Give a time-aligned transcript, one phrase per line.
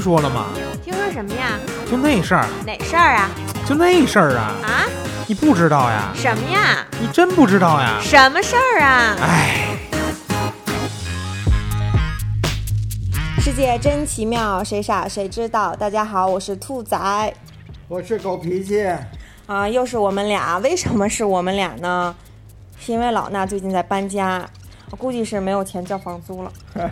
[0.00, 0.46] 听说了吗？
[0.82, 1.58] 听说什么呀？
[1.90, 3.28] 就那事儿，哪事儿啊？
[3.66, 4.54] 就那事儿啊！
[4.62, 4.88] 啊？
[5.26, 6.10] 你不知道呀？
[6.14, 6.86] 什么呀？
[6.98, 7.98] 你真不知道呀？
[8.00, 9.16] 什么事儿啊？
[9.20, 9.76] 哎，
[13.40, 15.76] 世界真奇妙，谁傻谁知道。
[15.76, 17.34] 大家好，我是兔仔
[17.86, 18.82] 我是狗脾气，
[19.44, 20.56] 啊，又是我们俩。
[20.60, 22.16] 为什么是我们俩呢？
[22.78, 24.48] 是因为老衲最近在搬家，
[24.90, 26.50] 我估计是没有钱交房租了。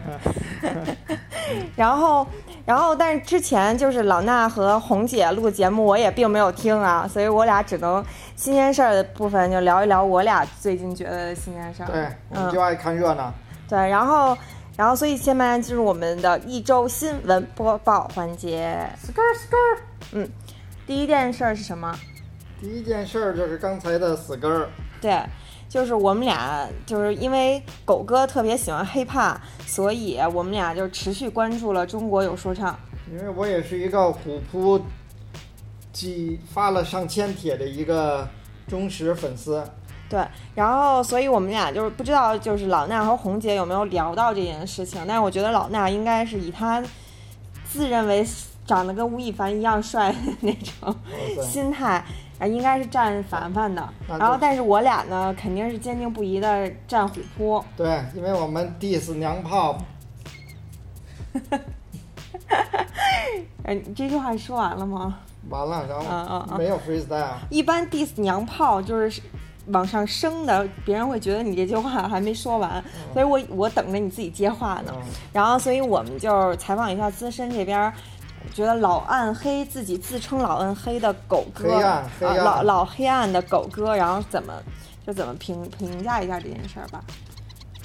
[1.74, 2.26] 然后，
[2.68, 8.04] 然后，但是之前就是老衲和红姐录节目，我也并没有听啊，所以我俩只能
[8.36, 11.86] 新鲜事儿的部分就聊一聊我俩最近觉得的新鲜事儿。
[11.86, 13.32] 对，我嗯们就爱看热闹。
[13.66, 14.36] 对，然后，
[14.76, 18.86] 然后，所以下面进入我们的一周新闻播报环节。
[19.02, 19.80] skr skr。
[20.12, 20.28] 嗯
[20.86, 21.98] 第一件事儿是什么？
[22.60, 24.68] 第一件事儿就是刚才的死根儿，
[25.00, 25.18] 对，
[25.68, 29.36] 就是我们俩就是因为狗哥特别喜欢 hiphop，
[29.66, 32.78] 所以我们俩就持续关注了中国有说唱。
[33.12, 34.80] 因为我也是一个虎扑
[35.92, 38.26] 几发了上千帖的一个
[38.66, 39.62] 忠实粉丝。
[40.10, 46.82] 对，然后所以我们俩就是不知道就是老衲和红姐有没有聊到这件事情，但是我觉得老衲应该是以他
[47.70, 48.26] 自认为
[48.66, 50.96] 长得跟吴亦凡一样帅的那种
[51.42, 52.02] 心态，
[52.38, 53.88] 啊，应该是站凡凡的。
[54.08, 57.64] 然后，但是我俩呢，肯定是坚定不移的站虎扑。
[57.76, 59.78] 对，因为我们 diss 娘炮，
[63.64, 65.18] 哎，你这句话说完了吗？
[65.50, 67.34] 完了，然嗯嗯嗯后没有 freestyle。
[67.50, 69.20] 一般 diss 娘炮就是
[69.68, 74.92] 往上升的，别人会觉得你这句话还没说完，所以我我等着你自己接话呢。
[74.94, 75.02] 嗯
[75.32, 77.92] 然后，所以我们就采访一下资深这边儿，
[78.54, 84.52] 觉得老暗黑自己自称老暗黑的狗哥，黑暗黑啊，老老黑暗的狗哥，然后怎么
[85.06, 87.02] 就怎么评评价一下这件事儿吧。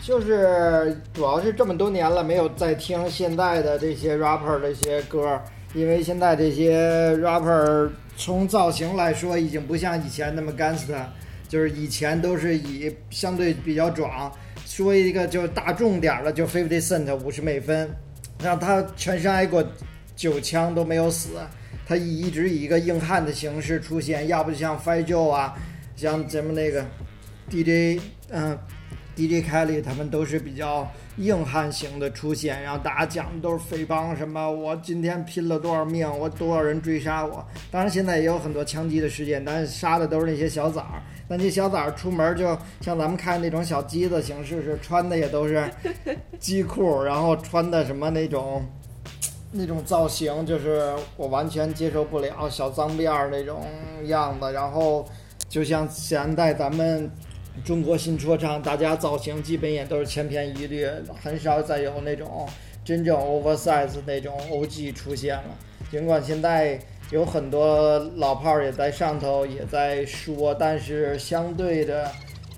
[0.01, 5.39] 就是主要是这么多年了，没有再听现在的这些 rapper 这些歌，
[5.73, 11.05] 因为现在这些 rapper 从造型来说，已经不像以前那么 gangster，
[11.47, 14.29] 就是以前都是以相对比较壮。
[14.65, 17.89] 说一个就是大众点儿的，就 Fifty Cent 五十美分，
[18.43, 19.63] 让他全身挨过
[20.23, 21.31] 九枪都没有死，
[21.85, 25.53] 他以一直以一个硬汉的形式出现，要不就像 Fat Joe 啊，
[25.97, 26.85] 像咱们那个
[27.49, 28.57] DJ 嗯、
[29.17, 37.45] DJ Kelly 他们都是比较硬汉型的出现，然后大家讲的都是匪帮什么，我今天拼了多少命，我多少人追杀我。
[37.69, 41.03] 当然现在也有很多枪击的事件，但是杀的都是那些小崽儿。
[41.27, 45.69] 那些小崽儿出门就像咱们看那种小鸡子形式是穿的也都是
[46.39, 48.65] 鸡裤，然后穿的什么那种
[49.53, 53.65] 那种造型，就是我完全接受不了小脏辫儿那种
[54.05, 54.51] 样子。
[54.51, 55.05] 然后
[55.47, 57.09] 就像现在咱们
[57.63, 60.87] 中国新说唱，大家造型基本也都是千篇一律，
[61.23, 62.47] 很少再有那种
[62.83, 65.55] 真正 oversize 那种 OG 出现了。
[65.91, 66.79] 尽管现在
[67.11, 72.09] 有很多老炮儿也在上头也在说，但是相对的，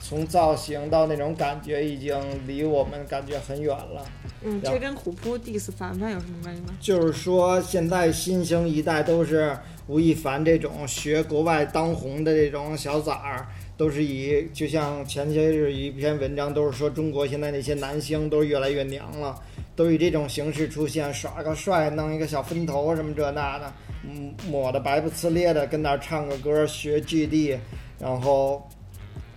[0.07, 4.05] 从造型到那种感觉，已经离我们感觉很远了。
[4.43, 6.67] 嗯，这跟虎扑 diss 凡凡有什么关系吗？
[6.79, 9.57] 就是说，现在新兴一代都是
[9.87, 19.35] 吴亦凡这种学国外当红的这种小崽儿，都是以就像前些日一篇文章都是说中国现在那些男星都是越来越娘了，
[19.75, 23.73] 都以这种形式出现，耍个帅，弄一个小分头什么这那的，
[24.07, 27.57] 嗯，抹的白不呲咧的，跟那儿唱个歌学 GD，
[27.97, 28.67] 然后，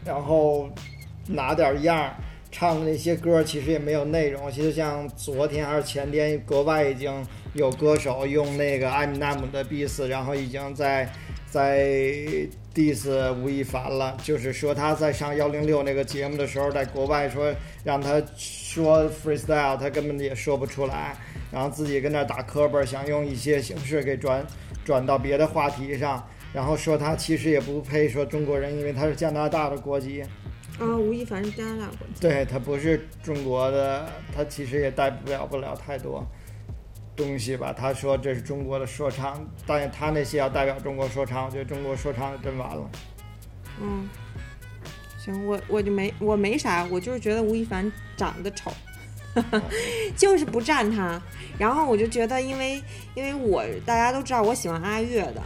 [0.04, 0.68] 然后
[1.26, 2.14] 拿点样儿。
[2.50, 11.06] 唱的那些歌其实也没有内容，其实像昨天还是前天，国外已经有歌手用那个艾米纳姆的 beats，然后已经在
[11.50, 11.84] 在
[12.74, 17.52] diss 吴亦凡了，就是说他在上幺零六那个节目的时候，在国外说
[17.84, 21.14] 让他说 freestyle，他根本也说不出来，
[21.52, 24.44] 然后自己跟那儿打磕巴，想用一些形式给转
[24.86, 30.22] 转到别的话题上，然后说他其实也不配说中国人，因为他是加拿大的国籍。
[30.78, 32.20] 啊，吴亦凡是加拿大国籍。
[32.20, 36.24] 对他不是中国的，他其实也代表不了太多
[37.16, 37.72] 东西吧。
[37.72, 42.90] 他说这是中国的说唱，但是他那些要代表中国说唱，我觉得中国说唱真完了。
[43.80, 44.08] 嗯，
[45.18, 48.72] 行，我我就没我没啥，我就是觉得吴亦凡长得丑，
[50.16, 51.20] 就是不站他。
[51.58, 52.80] 然后我就觉得，因为
[53.14, 55.42] 因为我大家都知道我喜欢阿月的，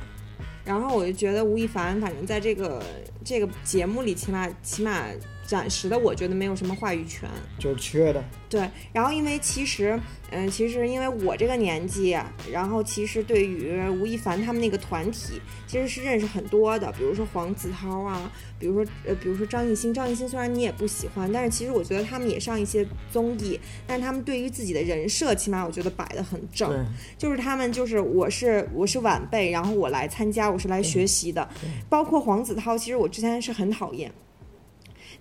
[0.64, 2.82] 然后我就觉得吴亦凡反正在这个
[3.24, 5.04] 这个节目里，起码起码
[5.46, 7.28] 暂时的我觉得没有什么话语权。
[7.58, 8.22] 就是缺的。
[8.48, 9.98] 对，然后因为其实，
[10.30, 12.18] 嗯、其实因为我这个年纪，
[12.50, 19.92] 然后其实对于吴亦凡他们那个团体，其实是认识很多的，比如说黄子韬啊，比如说呃，比如说张艺兴。
[19.92, 26.70] 张艺兴虽然你也不喜欢，但是其实我觉得他们也上一些综艺，但是他们对于自己的人设，起码我觉得摆得很正。
[26.70, 26.78] 对，
[27.18, 31.46] 就是他们就是我是我是晚辈，然后我来参加，我是来学习的。
[31.90, 34.10] 包括黄子韬，其实我之前是很讨厌，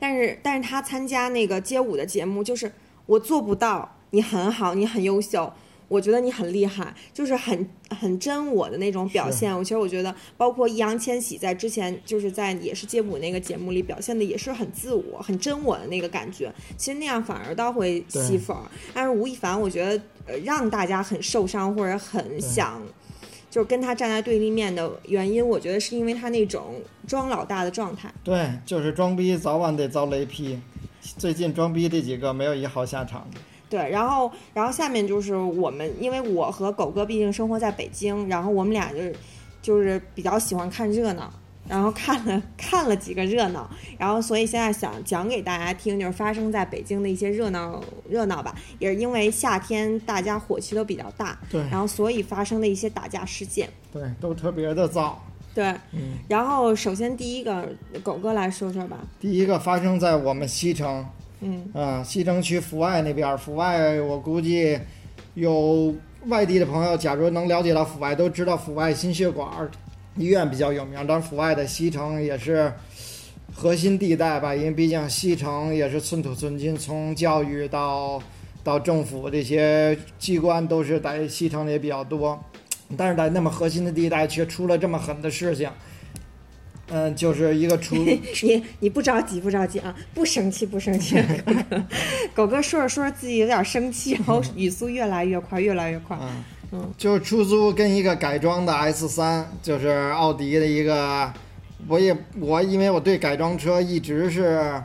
[0.01, 2.71] 但是但是他参加那个街舞的节目，就是
[3.05, 5.53] 我做不到，你很好，你很优秀。
[5.87, 9.53] 我觉得你很厉害，就是很很真我的那种表现。
[9.53, 16.49] 我其实我觉得，包括易烊千玺在之前就是在也是街舞那个节目里表现的也是很自我、很真我的那个感觉。
[16.77, 18.63] 其实那样反而倒会吸粉儿。
[18.93, 22.81] 但是吴亦凡，我觉得呃让大家很受伤或者很想。
[23.51, 28.11] 就是跟他站在对立面的原因，我觉得是因为他那种装老大的状态。
[28.23, 30.57] 对，就是装逼，早晚得遭雷劈。
[31.17, 33.39] 最近装逼这几个没有一好下场的。
[33.69, 39.15] 对，然后，然后下面就是我们，因为我和狗哥毕竟生活在北京，然后我们俩就是
[39.61, 41.31] 就是比较喜欢看热闹，
[41.71, 53.69] 然后看了看了几个热闹，然后所以现在想讲给大家听，就是发生在北京的一些热闹热闹吧，也是因为夏天大家火气都比较大，对然后所以发生的一些打架事件。
[53.89, 55.13] 对，都特别的燥。
[55.53, 55.63] 对，
[55.93, 57.69] 嗯，然后首先第一个，
[58.03, 58.97] 狗哥来说说吧。
[59.21, 61.05] 第一个发生在我们西城，
[61.39, 64.77] 嗯啊，西城区阜外那边儿，阜外我估计
[65.35, 65.95] 有
[66.27, 69.71] 外地的朋友，假如能了解到阜外，都知道阜外心血管儿
[70.15, 70.95] 医院比较有名。
[71.07, 72.71] 当然，阜外的西城也是
[73.53, 78.21] 核心地带吧，因为毕竟西城也是寸土寸金，从教育到
[78.63, 82.41] 到政府这些机关都是在西城里也比较多。
[82.97, 85.69] 但是在那么核心的地带，却出了这么狠的事情。
[86.93, 87.95] 嗯，就是一个出
[88.43, 91.15] 你你不着急不着急啊，不生气不生气。
[91.45, 91.83] 狗哥，
[92.35, 96.17] 狗哥说着说着自己有点生气，然后语速越来越快，越来越快。
[96.19, 96.43] 嗯
[96.97, 101.31] 就是出租跟一个改装的 S 三，就是奥迪的一个，
[101.87, 104.81] 我也我因为我对改装车一直是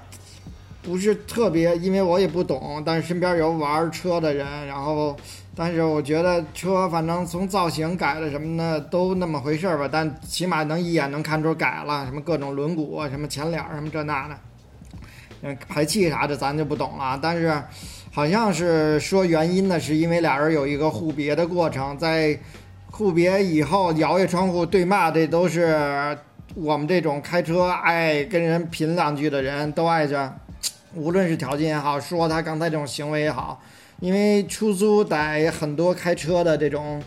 [0.83, 5.17] 不是特别，因为我也不懂，但是身边有玩车的人，然后
[5.55, 14.37] 但是我觉得车反正从造型改的什么的都那么回事儿吧，但起码能一眼能看出改了，什么各种轮毂啊，什么前脸儿什么这那的，
[15.69, 17.53] 排气啥的咱就不懂了，但是。
[18.13, 22.35] 好像是说原因呢，是因为俩人有一个互别的过程，在
[22.91, 26.17] 互别以后摇下窗户对骂，这都是
[26.55, 30.35] 我们这种开车爱跟人贫两句的人都爱着，
[30.95, 33.61] 无论是条件也好，说他刚才这种行为也好，
[34.01, 37.03] 因为出租在很多开车的这种。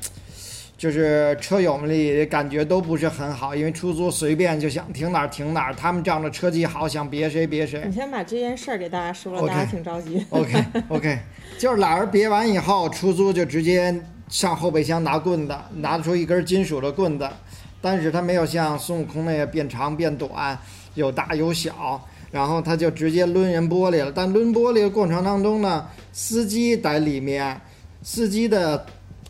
[0.80, 7.84] 就是车友们里感觉都不是很好，因为出租随便就想停哪儿停哪儿，他们仗着车技好，想别谁别谁。
[7.86, 10.26] 你先把这件事儿给大家说了大家挺着急。
[10.30, 11.20] OK OK，
[11.58, 13.94] 就是俩人别完以后，出租就直接
[14.30, 17.30] 上后备箱拿棍子，拿出一根金属的棍子，
[17.82, 20.58] 但是他没有像孙悟空那个变长变短，
[20.94, 24.10] 有大有小，然后他就直接抡人玻璃了。
[24.16, 27.60] 但抡玻璃的过程当中呢，司机在里面，
[28.02, 28.86] 司机的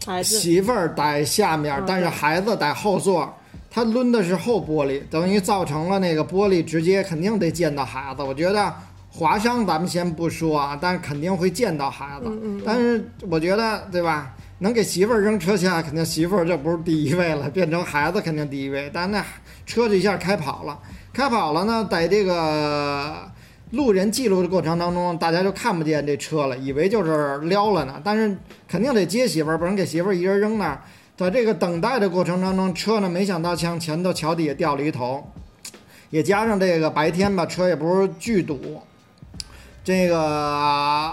[0.06, 3.34] 孩子，媳妇儿在下面嗯，但是孩子在后座。
[3.72, 8.24] 他抡的是后玻璃，等于造成了那个玻璃直接肯定得溅到孩子。
[8.24, 8.74] 我觉得
[9.12, 12.26] 划伤咱们先不说啊，但是肯定会溅到孩子。
[12.26, 14.36] 嗯嗯但是我觉得，对吧？
[14.58, 18.90] 能给媳妇儿扔车下，肯定媳妇儿这不是第一位了， 变成孩子肯定第一位。
[18.92, 19.24] 但那
[19.68, 20.78] 车这一下开跑了，
[21.14, 23.32] 开跑了呢，在这个
[23.72, 28.02] 路人记录的过程当中，大家就看不见这车了，以为就是撩了呢。
[28.04, 28.36] 但是
[28.68, 30.82] 肯定得接媳妇儿，不能给媳妇儿一人扔那儿。
[31.16, 35.24] 在这个等待的过程当中，车呢没想到向前头桥底下掉了一头，
[36.10, 38.82] 也加上这个白天吧，车也不是巨堵。
[39.84, 40.18] 这个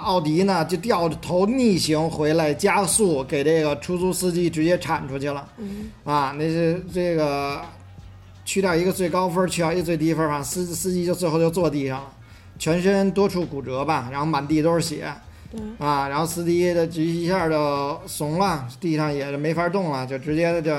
[0.04, 5.48] 奥迪呢，就掉着头逆行回来，加速给这个出租司机直接铲出去了。
[5.56, 7.60] 嗯啊，那是这个
[8.44, 12.12] 去掉一个最高分，去掉一个最低分，反正司司机就最后就坐地上了，
[12.58, 15.12] 全身多处骨折吧，然后满地都是血。
[15.78, 20.76] 啊，然后司机的这一下就怂了，地上也是没法动了，就直接就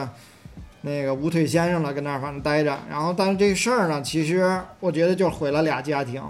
[0.82, 2.78] 那个无腿先生了，跟那儿反正待着。
[2.88, 6.22] 然后，但是这事儿呢，其实我觉得就毁了俩家庭，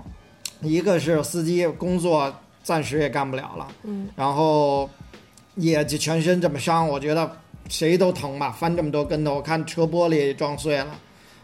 [0.61, 4.89] 一个是司机工作暂时也干不了了，嗯，然后
[5.55, 7.29] 也就全身这么伤，我觉得
[7.67, 10.95] 谁都疼吧，翻这么多跟头，我看车玻璃也撞碎了，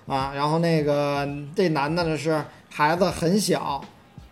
[0.07, 3.83] 啊，然后那个这男的呢是孩子很小，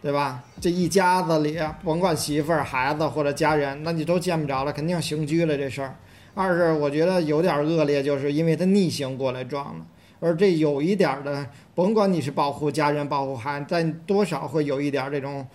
[0.01, 0.43] 对吧？
[0.60, 5.96] 这一家子里，甭管媳妇儿、孩子或者家人，那你都见不着了，肯定刑拘了这事儿。
[6.34, 9.86] 二是我觉得有点恶劣，就是因为他逆行过来撞的。
[10.20, 15.46] 而这有一点的，甭管你是保护家人、保护孩子，但多少会有一点这种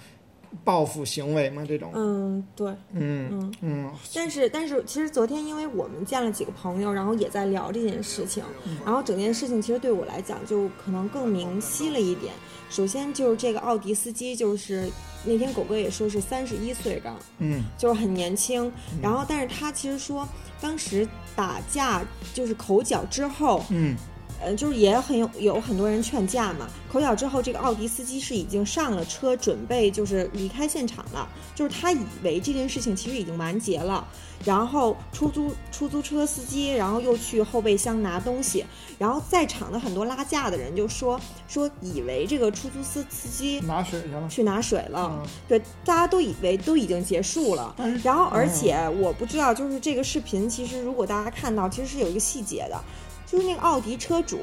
[0.64, 3.52] 报复行为吗，这种，嗯，对，嗯嗯。
[3.60, 8.42] 嗯，但是，但是，其实昨天因为我们见了几个朋友，然后也在聊这件事情，
[8.84, 12.32] 然后整件事情其实对我来讲就可能更明晰了一点。
[12.68, 14.90] 首先就是这个奥迪司机，就是
[15.24, 18.72] 那天狗哥也说是三十一岁刚，嗯，就是很年轻。
[19.00, 20.28] 然后，但是他其实说
[20.60, 23.96] 当时打架就是口角之后，嗯，
[24.42, 26.68] 呃，就是也很有有很多人劝架嘛。
[26.92, 31.28] 口角之后，这个奥迪司机是已经上了车，准备就是离开现场了。
[31.54, 34.06] 就是他以为这件事情其实已经完结了，
[34.44, 38.64] 然后出租出租车司机，然后又去后备箱拿东西，
[38.98, 47.74] 然后在场的很多拉架的人就说说以为这个出租司司机拿水去了，去拿水了，嗯对，大家都以为都已经结束了。
[48.02, 52.78] 然后，而且我不知道，就是这个视频，其实如果大家看到，其实是有一个细节的，
[53.26, 54.38] 就是那个奥迪车主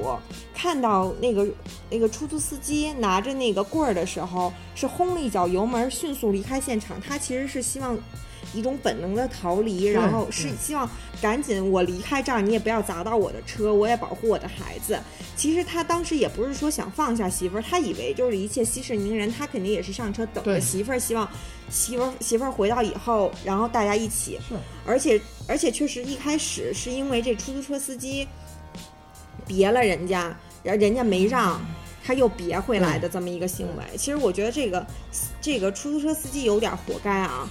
[0.54, 1.46] 看到那个
[1.90, 7.00] 那个出租司机拿着那个棍儿的时候，是轰了一脚油门，迅速离开现场。
[7.00, 7.98] 他其实是希望
[8.52, 10.88] 一种本能的逃离，然后是希望
[11.20, 14.98] 赶紧我离开这儿，你也不要砸到我的车，我也保护我的孩子。
[15.34, 21.28] 其实他当时也不是说想放下媳妇儿，他以为就是一切息事宁人，他肯定也是上车等着媳妇儿，希望
[21.70, 24.38] 媳妇儿媳妇儿回到以后，然后大家一起。
[24.48, 24.54] 是
[24.86, 28.28] 而且而且确实一开始是因为这出租车司机
[29.46, 31.60] 别了人家，然后人家没让。
[32.06, 34.86] 他又别回来的这么一个行为，其实我觉得这个
[35.40, 37.48] 这个出租车司机有点活该啊！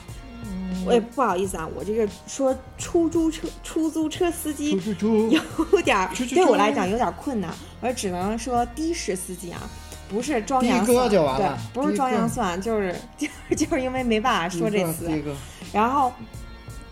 [0.86, 4.80] 我也不好意思啊，我这个说出租车出租车司机
[5.32, 9.60] 有点儿对我来讲有点困难，我只能说的士司机啊，
[10.08, 15.10] 不是装洋蒜，就完了对，不是装洋蒜，就是就是 就是因为没办法说这词，
[15.74, 16.14] 然后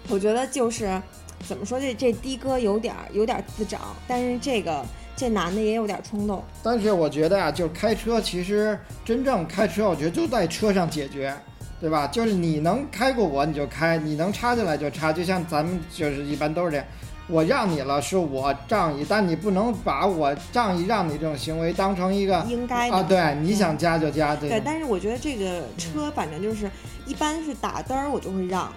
[0.10, 1.00] 我觉得就是
[1.48, 4.84] 怎么说这这的哥有点儿有点儿自找，但是这个
[5.16, 11.36] 这男的也有点儿冲动，但是我觉得啊、就是开车，其实真正开车，我觉得就在车上解决，
[11.80, 12.08] 对吧？
[12.08, 15.12] 就是你能开过我，你就开；你能插进来就插。
[15.12, 16.86] 就像咱们就是一般都是这样，
[17.28, 22.96] 我让你了，是我仗义，但你不能把我仗义让你这种行为当成一个应该的。
[22.96, 26.70] 啊，对，你想加就加，对对，但是我觉得这个车反正就是，
[27.06, 28.72] 一般是打灯儿我就会让，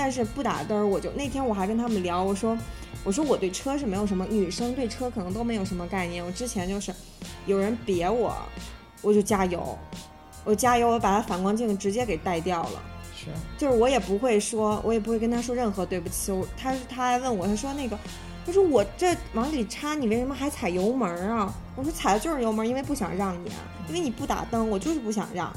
[0.00, 2.56] 但是不打灯儿我就那天我还跟他们聊，我说
[3.02, 6.24] 我说我对车是没有什么，女生对车可能都没有什么概念。
[6.24, 6.94] 我之前就是
[7.46, 8.32] 有人别我，
[9.02, 9.76] 我就加油，
[10.44, 12.80] 我加油，我把他反光镜直接给带掉了。
[13.12, 13.26] 是
[13.58, 16.30] 就是我也不会说，我也不会跟他说任何对不起。
[16.30, 17.98] 我他他还问我，他说那个，
[18.46, 21.52] 他说我这往里插，你为什么还踩油门啊？
[21.74, 25.52] 我说踩的就是油门，因为不想让你啊，因为你不打灯，我就是不想让。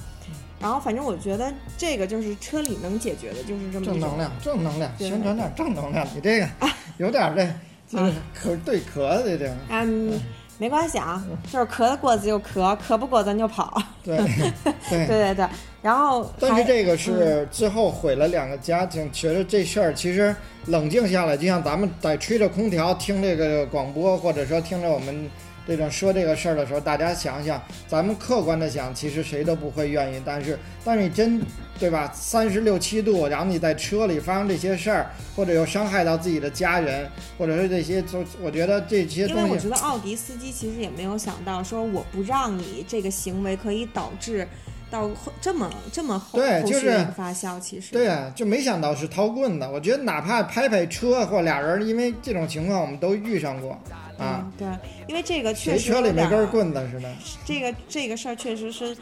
[0.61, 3.85] 然后反正我觉得这个就是车里能解决的，就是这么。
[3.85, 6.07] 正能量，正能量，宣传点正能量。
[6.15, 7.45] 你这个啊 有点儿这，
[7.97, 10.19] 就是壳对壳的这个，嗯，
[10.57, 13.81] 没关系啊，就是咳得过咱就咳，咳不过咱就跑。
[14.03, 14.27] 对对
[14.63, 15.07] 对。
[15.07, 15.47] 对对，
[15.81, 20.35] 然后还但是这个是最后毁了两个家庭，觉得这事儿其实
[20.67, 25.29] 冷静下来，就像咱们在吹着空调听这个广播，或者说听着我们
[25.67, 30.21] 这种说这个事儿的时候，大家想想，咱们客观的想，其实谁都不会愿意。
[30.25, 31.41] 但是，但是你真
[31.79, 32.11] 对吧？
[32.13, 44.47] 三十六七度，然后你在车里发生这些事儿，或者又伤害到自己的家人，或者是这些，就我觉得这些因为我，觉得奥迪司机其实也没有想到，说我不让你这个行为可以导致
[44.89, 47.59] 到后这么这么后对就是发酵。
[47.59, 49.67] 其实对呀、就没想到是掏棍子。
[49.71, 53.79] 我觉得哪怕拍拍车或俩人，因为这种情况我们都遇上过
[54.21, 54.45] 啊。
[54.45, 54.67] 嗯，对，
[55.07, 57.09] 因为这个确谁实车里没根棍子似的？
[57.45, 58.95] 这个这个事儿确实是，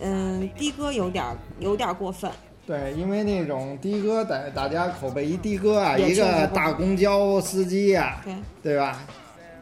[0.00, 2.30] 嗯，的哥有点儿有点儿过分。
[2.66, 9.00] 对，因为那种的哥在大家口碑一的哥啊，一个大公交司机呀、对，对吧？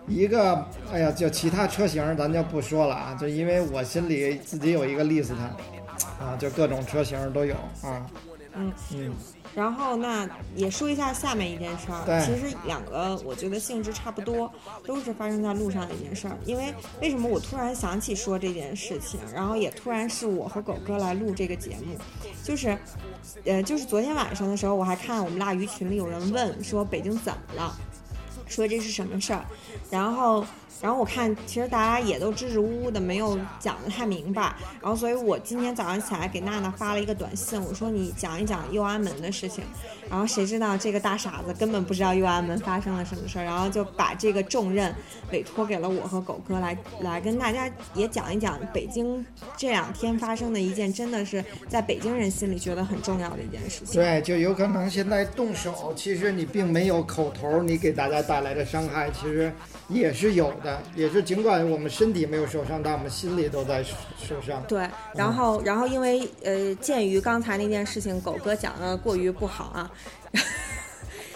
[0.08, 5.32] 一个，哎呀，就其他车型咱就不说了啊，就因为我心里自己有一个 list，
[6.18, 8.06] 啊，就各种车型都有啊。
[8.54, 9.12] 嗯嗯，
[9.56, 14.52] 然后那也说一下下面一件事儿，其实两个我觉得性质差不多，
[14.84, 16.36] 都是发生在路上的一件事儿。
[16.44, 21.96] 因为为什么我突然想起说这件事情，然后也突然是我和狗哥来录这个节目，
[22.44, 22.76] 就是，
[23.46, 27.74] 呃，就是昨天晚上的时候，我还看我们腊鱼群里有人问说北京怎么了，
[28.46, 29.42] 说这是什么事儿，
[29.90, 30.44] 然后。
[30.82, 34.54] 然后我看，其实大家也都支支吾吾的，没有讲得太明白。
[34.80, 39.64] 然后，所以我今天早上起来给娜娜发了一个短信，我说你讲一讲右安门的事情。
[40.08, 44.94] 然后谁知道这个大傻子根本不知道右安门发生了什么事儿，然后就把这个重任
[45.32, 49.24] 委托给了我和狗哥来来跟大家也讲一讲北京
[49.56, 54.00] 这两天发生的一件真的是在北京人心里觉得很重要的一件事情。
[54.00, 59.52] 对，就有可能现在动手，其实你并没有口头，你给大家带来的伤害其实
[59.88, 60.65] 也是有的。
[60.66, 64.62] 的，也是尽管我们身体没有受伤，但我们心里都在受伤。
[64.66, 69.90] 对，然后然后因为呃，鉴于刚才那件事情，狗哥讲的过于不好啊。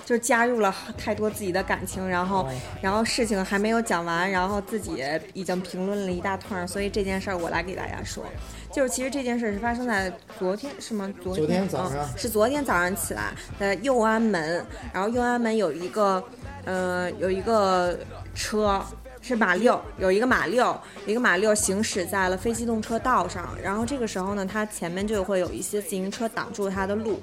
[0.05, 2.45] 就加入了太多自己的感情，然后，
[2.83, 5.01] 然后事情还没有讲完，然后自己
[5.35, 8.25] 已经评论了一大通，所以这件事儿我来给大家说，
[8.73, 11.09] 就是其实这件事是发生在昨天，是吗？
[11.23, 16.21] 昨昨天早上是昨天早上起来在右安门，然后右安门有一个，
[16.65, 17.97] 呃，有一个
[18.35, 18.85] 车。
[19.23, 27.21] 是马六，有一个马六，一个马六行驶在了非机动车道上，然后这个时候呢，它前面就会有一些自行车挡住它的路，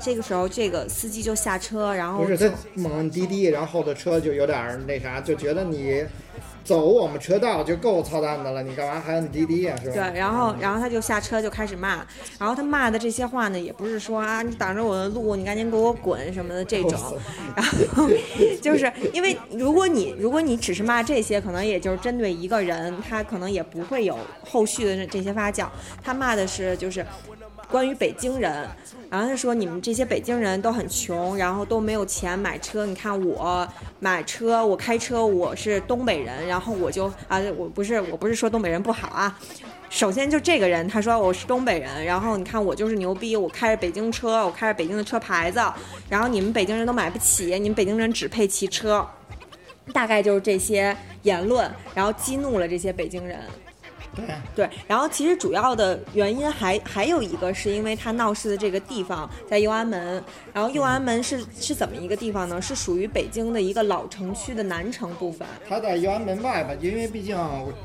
[0.00, 6.04] 这个时候这个司机就下车，然后不是他猛摁滴滴，然后后头车就有点那啥，就觉得你。
[6.64, 9.76] 走我们车道就够操蛋的了，你干嘛还摁滴滴呀？
[9.80, 9.92] 是吧？
[9.92, 12.04] 对，然后然后他就下车就开始骂，
[12.38, 17.18] 然后他骂的这些话呢，也不是说啊你挡着我的路，你赶紧给我滚什么的这种，
[17.54, 18.08] 然后
[18.62, 24.18] 就是因为如果你如果你只是骂这些，可能也就是针对一个人，他可能也不会有
[24.48, 25.66] 后续的这些发酵，
[26.02, 27.04] 他骂的是就是。
[27.74, 28.52] 关于北京人，
[29.10, 32.86] 然后他说你们这些北京人都很穷，然后都没有钱买车。
[32.86, 39.36] 你看我买车，我开车，我是东北人，然后我就啊，我不是我不是说东北人不好啊。
[39.90, 45.60] 首先就这个人，他说我是东北人，然后你看我就是牛逼，我开着北京车，我开着北京的车牌子，
[46.08, 49.04] 然后你们北京人都买不起，你们北京人只配骑车，
[49.92, 53.40] 大概就是这些言论，然后激怒了这些北京人。
[54.14, 62.62] 对对，然后其实主要的原因还还有一个，是因为他闹事的这个地方在右安门，然后右安门是是怎么一个地方呢？
[62.62, 65.46] 是属于北京的一个老城区的南城部分。
[65.68, 67.36] 它在右安门外吧，因为毕竟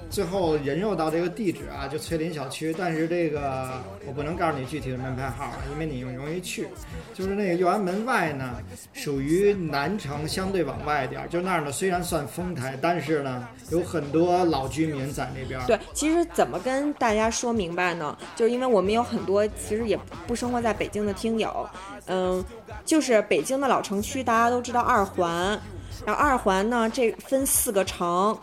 [0.09, 6.67] 最后人肉到这个地址啊，就翠林小区，但是这个我不能告诉你具体的门牌号，因为你容易去。
[7.13, 8.59] 就是那个右安门外呢，
[8.93, 15.59] 属于南城，相对往外点儿，就那儿呢虽然算丰台，但是呢有很多老居民在那边。
[15.65, 16.18] 对，其实。
[16.25, 18.17] 怎么跟大家说明白呢？
[18.35, 19.97] 就是因为我们有很多其实也
[20.27, 21.67] 不生活在北京的听友，
[22.05, 22.43] 嗯，
[22.85, 25.59] 就是北京的老城区，大家都知道二环，
[26.05, 28.37] 然后二环呢这分四个城，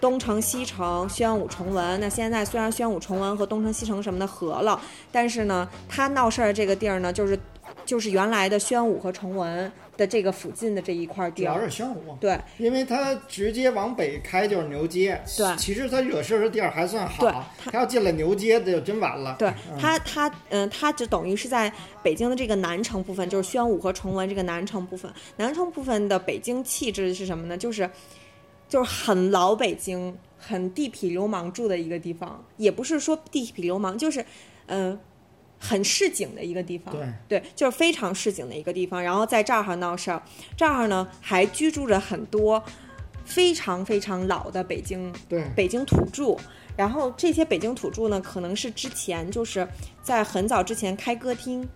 [0.00, 1.98] 东城、西城、宣武、崇文。
[2.00, 4.80] 那现在虽然宣武、崇文和东城、西城什么的合了，
[5.10, 7.38] 但是呢，他闹事儿这个地儿呢，就是
[7.86, 9.72] 就是原来的宣武和崇文。
[9.96, 19.36] 的这个附近的这一块地，主要是宣武，对，因为它直接往北开就是牛街，对，其实它惹事儿的地儿还算好，它要进了牛街那就真完了。
[19.38, 21.72] 对，它它嗯，它就等于是在
[22.02, 27.56] 北京的这个南城部分，就是宣武和崇文这个南城部分，南城部分的北京气质是什么呢？
[27.56, 27.88] 就是
[28.68, 34.22] 就是很老北京，很地痞流氓住的一个地方，也不是说地痞流氓，就是
[34.66, 35.00] 嗯。
[35.58, 36.94] 很市井的一个地方，
[37.28, 39.02] 对，就是非常市井的一个地方。
[39.02, 40.22] 然后在这儿闹事儿，
[40.56, 42.62] 这儿呢还居住着很多
[43.24, 46.36] 非常非常老的北京，对，北京土著。
[46.76, 49.66] 然后这些北京土著呢，可能是之前就是
[50.02, 51.66] 在很早之前开歌厅、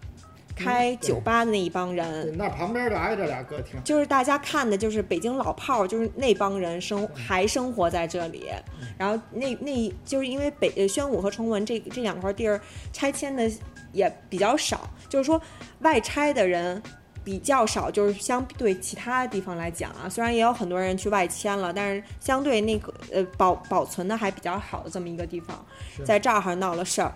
[0.64, 2.36] 开酒吧的那一帮人。
[2.36, 8.50] 那旁边就挨着俩歌厅，就是大家看的就是北京老炮儿，就是那帮人生还生活在这里。
[8.98, 12.60] 然后那那就是因为北宣武和崇文这这两块地儿
[12.92, 13.50] 拆迁的。
[13.92, 15.42] 也比较少，就是说
[15.80, 16.80] 外拆的人
[17.24, 25.66] 比较少，就是相对其他地方来讲啊，虽然也有很多人去外迁了，但是相对那个呃保保存的还比较好的这么一个地方，
[26.04, 27.12] 在这儿还闹了事儿，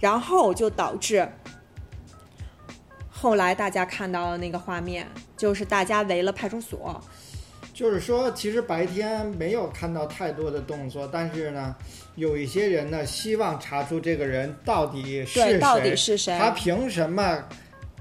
[0.00, 1.28] 然后就导致
[3.18, 7.00] 后来大家看到的那个画面，就是大家围了派出所。
[7.72, 11.74] 就是说，其实白天没有看到太多的动作，但是呢，
[12.14, 16.38] 有一些人呢希望查出这个人到底是谁，到底是谁？
[16.38, 17.42] 他凭什么？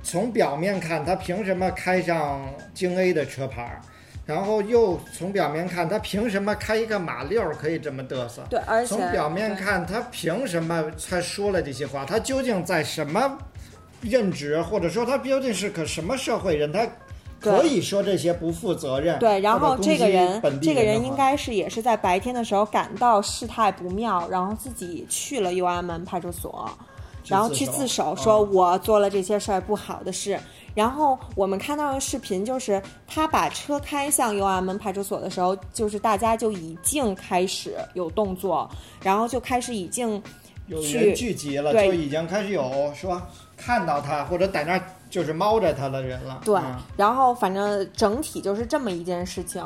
[0.04, 3.82] 从表面看，他凭什么开上京 A 的车牌？
[4.26, 8.44] 然后又从表面看，他凭什么开一个马六可以这么嘚瑟？
[8.50, 12.06] 对，而且从表面看，他凭什么才说了这些话？
[12.06, 13.38] 他究竟在什么
[14.06, 14.62] 任职？
[14.62, 16.72] 或者说他究竟是个什么社会人？
[16.72, 16.88] 他？
[17.38, 19.20] 可以说这些不负责任。
[19.20, 26.68] 对，然后这个人，这个人应该是也是在白天的时候感到事态不妙，然后自己去了右安门派出所，
[27.28, 30.40] 然后去自首，说我做了这些事儿不好的事。
[30.74, 38.68] 然后我们看到的视频就是他把车开向右安门派出所的时候，就是大家就已经开始有动作，
[39.04, 40.22] 然后就开始已经
[40.66, 43.22] 有人聚集了，就已经开始有说
[43.58, 44.82] 看到他或者在那儿。
[45.08, 46.60] 就是猫着他的人了，对，
[46.98, 49.64] 然后反正整体就是这么一件事情。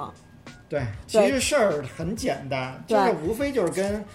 [0.67, 4.06] 对，其实事儿很简单，就是无非就是跟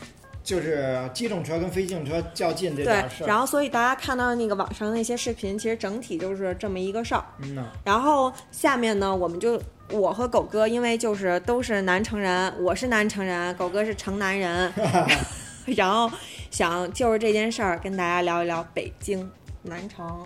[0.45, 3.27] 就是机动车跟非机动车较劲这对点事，儿。
[3.27, 7.25] 然后所以大家看到那个网上那些视频，其实整体就是这么一个事儿。
[7.43, 9.61] 嗯呐，然后下面呢，我们就
[9.91, 14.73] 我和狗哥，因为就是都是南城人，我是南城人，狗哥是城南人，
[15.67, 16.09] 然后
[16.53, 19.29] 想就是这件事儿跟大家聊一聊北京
[19.64, 20.26] 南城，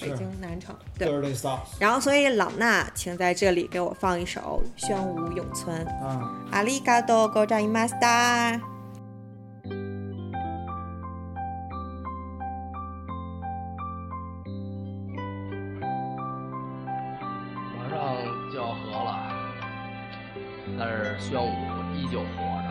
[0.00, 1.08] 北是京南城对。
[1.08, 8.60] Dirty South 然后所以老衲请在这里给我放一首《宣武咏春》，啊，阿里嘎多ございました。
[17.76, 17.96] 马上
[18.52, 19.10] 就要和了，
[20.78, 21.48] 但是宣武
[21.94, 22.26] 依旧活
[22.62, 22.68] 着。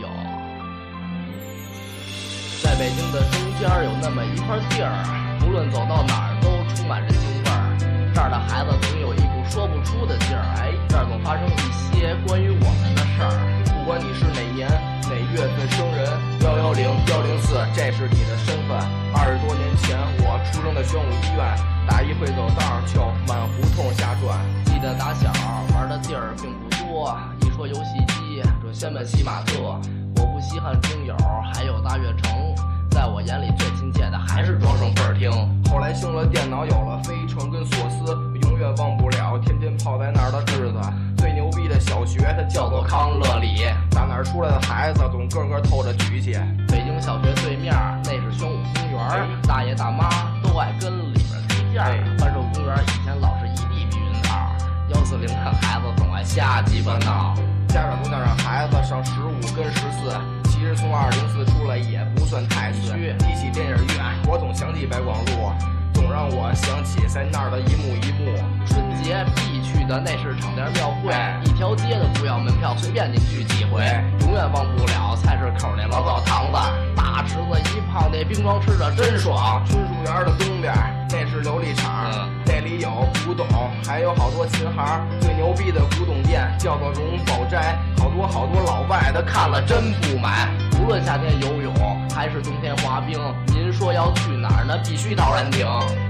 [0.00, 0.08] 有，
[2.62, 4.91] 在北京的中 间有那么一块地儿，
[5.45, 8.11] 无论走到哪儿都充满人情味儿。
[8.13, 13.31] 这儿的孩子总有一股说不出的劲儿，哎，这儿总发生一些关于我们的事儿。
[13.65, 14.67] 不管你是哪年
[15.07, 16.09] 哪月份生人，
[16.41, 18.75] 幺幺零幺零四，这是你的身份。
[19.13, 21.45] 二十多年前，我出生在宣武医院，
[21.87, 24.39] 打一会走道就满胡同瞎转。
[24.65, 25.31] 记得打小
[25.73, 29.79] 玩的地儿并不多，一说游戏机准先奔西马特。
[30.17, 31.15] 我不稀罕听友，
[31.53, 32.44] 还有大悦城。
[32.95, 35.29] 在我眼里最亲切的还是装声倍儿听。
[35.69, 40.79] 后来兴了电脑，有了飞船跟索斯，永远忘不了天天泡在那儿的日子。
[41.17, 43.67] 最牛逼的小学，它叫做康乐里。
[43.91, 46.39] 打哪儿出来的孩子，总个个透着局气。
[46.69, 50.07] 北京小学对面那是宣武公园，大爷大妈
[50.41, 51.83] 都爱跟里边推荐。
[52.23, 54.55] 万寿公园以前老是一地避孕套，
[54.95, 57.35] 幺四零的孩子总爱瞎鸡巴闹。
[57.67, 60.15] 家长都想让孩子上十五跟十四，
[60.55, 63.13] 其实从二零四出来也不算太虚。
[63.19, 65.51] 提起电影院，我总想起白广路，
[65.93, 68.31] 总让我想起在那儿的一幕一幕。
[68.65, 71.11] 春节必去的那是场店庙会，
[71.43, 73.83] 一条街的不要门票，随便您去几回，
[74.21, 76.57] 永远忘不了菜市口那老澡堂子，
[76.95, 79.61] 大池子一泡，那冰霜吃的真爽。
[79.67, 80.73] 春树园的东边
[81.11, 82.89] 那是琉璃厂，那里有
[83.25, 83.47] 古董，
[83.85, 85.07] 还有好多琴行。
[85.21, 90.49] 最牛逼的古董店叫做荣宝斋，好多好多老外他看了真不买。
[90.81, 91.73] 无论夏天游泳
[92.09, 94.77] 还是冬天滑冰，您说要去哪儿呢？
[94.83, 95.65] 必须到山顶。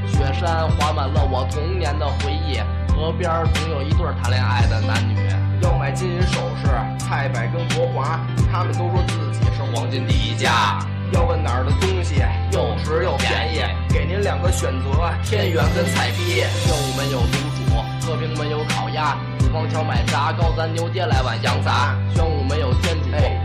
[0.08, 2.60] 雪山划满了我童年的回忆，
[2.91, 5.15] 河边儿总有一对儿谈恋爱的男女。
[5.62, 6.67] 要买金银首饰，
[6.99, 8.19] 蔡百跟国华，
[8.51, 10.79] 他们都说自己是黄金第一家。
[11.11, 12.15] 要问哪儿的东西
[12.51, 13.61] 又值又便宜，
[13.93, 14.89] 给您两个选择：
[15.23, 16.43] 天元跟菜逼。
[16.65, 21.95] 宣武没有卤煮，和平门有烤鸭，五方桥买炸糕，咱牛爹来碗羊杂。
[22.13, 22.97] 宣武没有天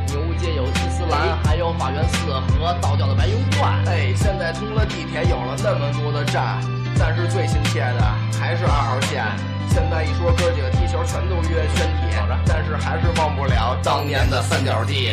[0.06, 3.84] 主，牛街有伊斯兰，还有法源寺和道教的白云观。
[3.86, 6.58] 哎，现在通了地铁，有了那么多的站，
[6.98, 8.02] 但是最亲切的
[8.40, 9.24] 还是二号线。
[9.68, 15.10] 现在一说哥几个踢球，全都约全体，但是还是忘不了当年的三角地。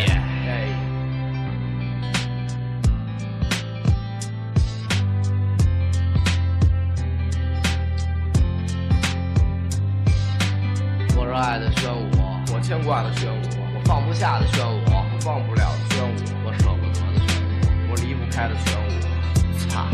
[11.37, 12.09] 热爱的宣武，
[12.51, 13.45] 我牵挂的宣武，
[13.75, 18.89] 我放不下的宣武，我忘不了的宣武，我舍不得的宣武，我离不开的宣武。
[19.69, 19.85] 操，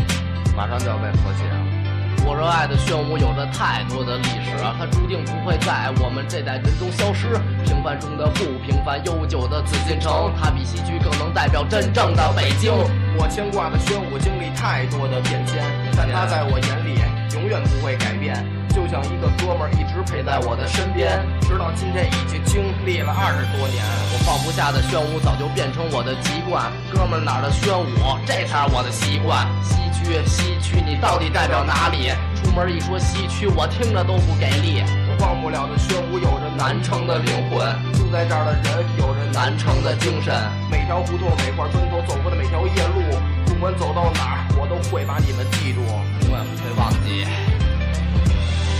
[0.56, 2.24] 马上就要被和谐了。
[2.24, 7.36] 我热爱的宣武有着太多的历史，它注定不会在我们这代人中消失。
[7.66, 12.72] 平凡中的不平凡，悠久的紫禁城，它比西区更能代表真正的北京。
[13.20, 15.60] 我牵挂的宣武经历太多的变迁，
[15.94, 17.04] 但它在我眼里
[17.36, 18.32] 永远不会改变。
[18.74, 23.78] 就像一个哥们儿一直陪在我的身边，直到今天已经经历了二十多年。
[24.10, 29.46] 我放不下的宣武早就变成我的籍贯，哥们儿哪儿的宣武，这才是我的习惯。
[29.62, 32.10] 西区，西区，你到底代表哪里？
[32.34, 34.82] 出门一说西区，我听着都不给力。
[34.82, 37.62] 我忘不了的宣武有着南城的灵魂，
[37.94, 40.34] 住在这儿的人有着南城的精神。
[40.66, 45.78] 每条胡同，每块砖头，走过的每条夜路，不管走到哪儿，我都会把你们记住，
[46.26, 47.22] 永远不会忘记。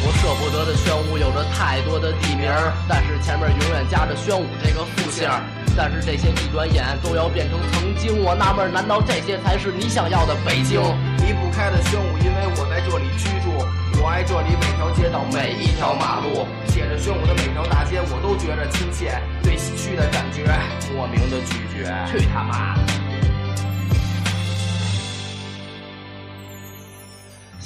[0.06, 5.40] 我舍不得的宣武有着太多的地名儿，但是前面永远夹着宣武这个复姓儿。
[5.74, 10.78] 但是这些一转眼都要变成曾经，我纳闷儿，难道这些才是你想要的北京？
[11.24, 13.56] 离不开的宣武，因为我在这里居住，
[14.02, 19.18] 我爱这里每条街道每一条马路，写着宣武的每条大街，我都觉着亲切。
[19.42, 20.44] 对西区的感觉，
[20.92, 21.88] 莫名的拒绝。
[22.12, 23.03] 去他妈的！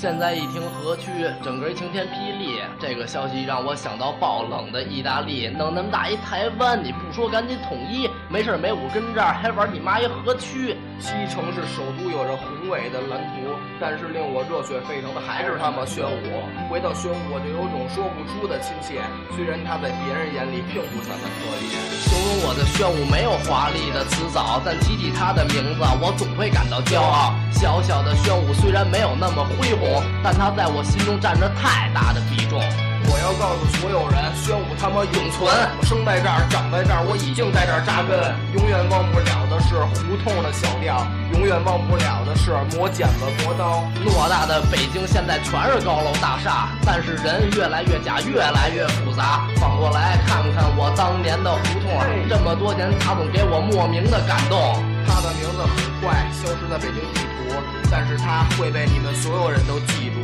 [0.00, 1.10] 现在一听河区，
[1.42, 2.60] 整个一晴天霹雳。
[2.78, 8.08] 这个消息让我想到爆冷的意大利，弄那么大一台湾，你不说赶紧统一。
[8.28, 10.76] 没事没我跟这儿还玩你妈一河区。
[11.00, 12.36] 西城是首都有着
[12.68, 16.44] 宏伟的蓝图，但是令我热血沸腾的还是他妈炫舞。
[16.68, 19.00] 回到炫舞，我就有种说不出的亲切。
[19.34, 21.72] 虽然他在别人眼里并不算的可怜。
[22.04, 27.32] 形容我的炫舞没有华丽的辞藻，但提起他的名字，我总会感到骄傲。
[27.52, 32.60] 小小的炫舞虽然没有那么恢宏，但他在我心中占着太大的比重。
[33.10, 35.48] 我要告诉所有人，宣武他妈永存！
[35.48, 38.12] 我生在这儿，长在这儿，我已经在这儿扎根。
[38.52, 43.82] 永远忘不了的是胡同的小调，永远忘不了的是磨剪子、磨刀。
[44.04, 49.48] 偌大的北京现在全是高楼大厦，但是人越来越假，越来越复杂。
[49.56, 51.88] 反过来看看我当年的胡同，
[52.28, 54.60] 这么多年，他总给我莫名的感动。
[55.08, 55.72] 他的名字很
[56.04, 57.56] 快消失在北京地图，
[57.90, 60.20] 但是他会被你们所有人都记住，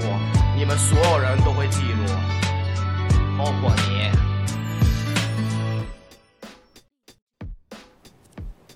[0.54, 2.12] 你们所有人都会记住。
[3.44, 4.11] 包括你。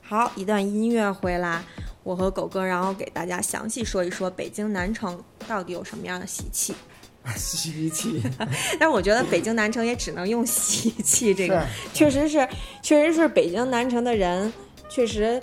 [0.02, 1.62] 好，一段音乐回来，
[2.02, 6.74] 我和狗哥，然后给大家详细说一说北京南城到底有什么样的习气。
[7.34, 8.22] 习气，
[8.78, 12.46] 但是我觉得北京南城也只能用习气这个，确实是，
[12.82, 14.52] 确实是北京南城的人
[14.90, 15.42] 确实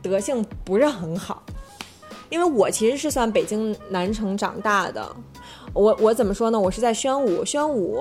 [0.00, 1.42] 德性不是很好。
[2.30, 5.14] 因为我其实是算北京南城长大的，
[5.74, 6.58] 我我怎么说呢？
[6.58, 7.98] 我是在宣武，宣武，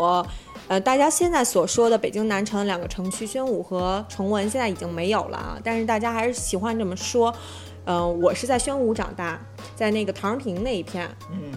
[0.68, 7.34] 呃，大家现在所说的北京南城两个城区，宣武和崇文现在已经没有了啊，但是大家还是喜欢这么说。
[7.90, 9.40] 嗯、我是在宣武长大，
[9.74, 11.54] 在那个唐人亭那一片，嗯，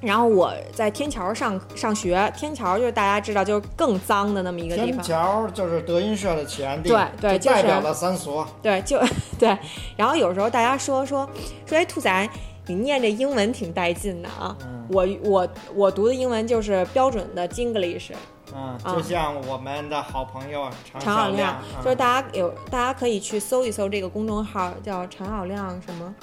[0.00, 8.44] 然后我在天桥上上学，天桥就是大家知道就是更脏的那么一个地天方，桥就是德云社的起源地，对对就代表了三俗。
[8.60, 8.98] 对，就
[9.38, 9.56] 对。
[9.96, 11.28] 然后有时候大家说说
[11.64, 12.28] 说，哎，兔仔，
[12.68, 14.56] 你念这英文挺带劲的啊。
[14.62, 18.12] 嗯我我我读的英文就是标准的 Jinglish，
[18.54, 26.14] 嗯，啊就像我们的好朋友常常小亮亮，，就是嗯大家有大家可以去搜一搜这个公众号，叫常小亮什么。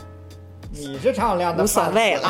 [0.72, 2.28] 你是常小亮的无所谓了，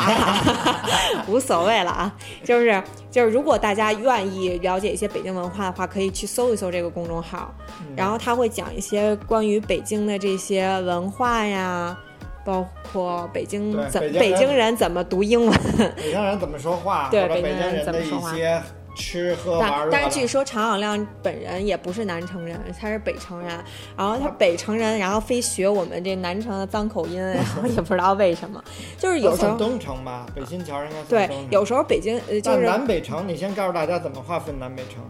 [1.26, 2.14] 无所谓了啊！
[2.44, 11.98] 就是就是，如果大家愿意了解一些北京文化的话，可以去搜一搜这个公众号，嗯然后他会讲一些关于北京的这些文化呀，
[12.46, 15.58] 包括北京怎对北京人北京人怎么读英文。
[15.96, 18.62] 北京人怎么说话，对北京人怎么说话一些
[18.94, 20.26] 吃喝玩乐但但是据。
[20.26, 23.50] 说常小亮本人也不是南城人，他是北城人。
[23.96, 28.62] 然后他北城人，然后非学我们这南城的脏口音，然后也不知道为什么，
[28.96, 35.02] 就是有时候东城吧，北新桥应该算对有时候北京呃就但是南北城，你先告诉大家怎么划分南北城。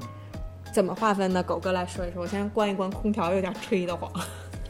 [0.72, 1.42] 怎么划分呢？
[1.42, 4.10] 狗哥来说一说，我先关一关空调，有点吹得慌。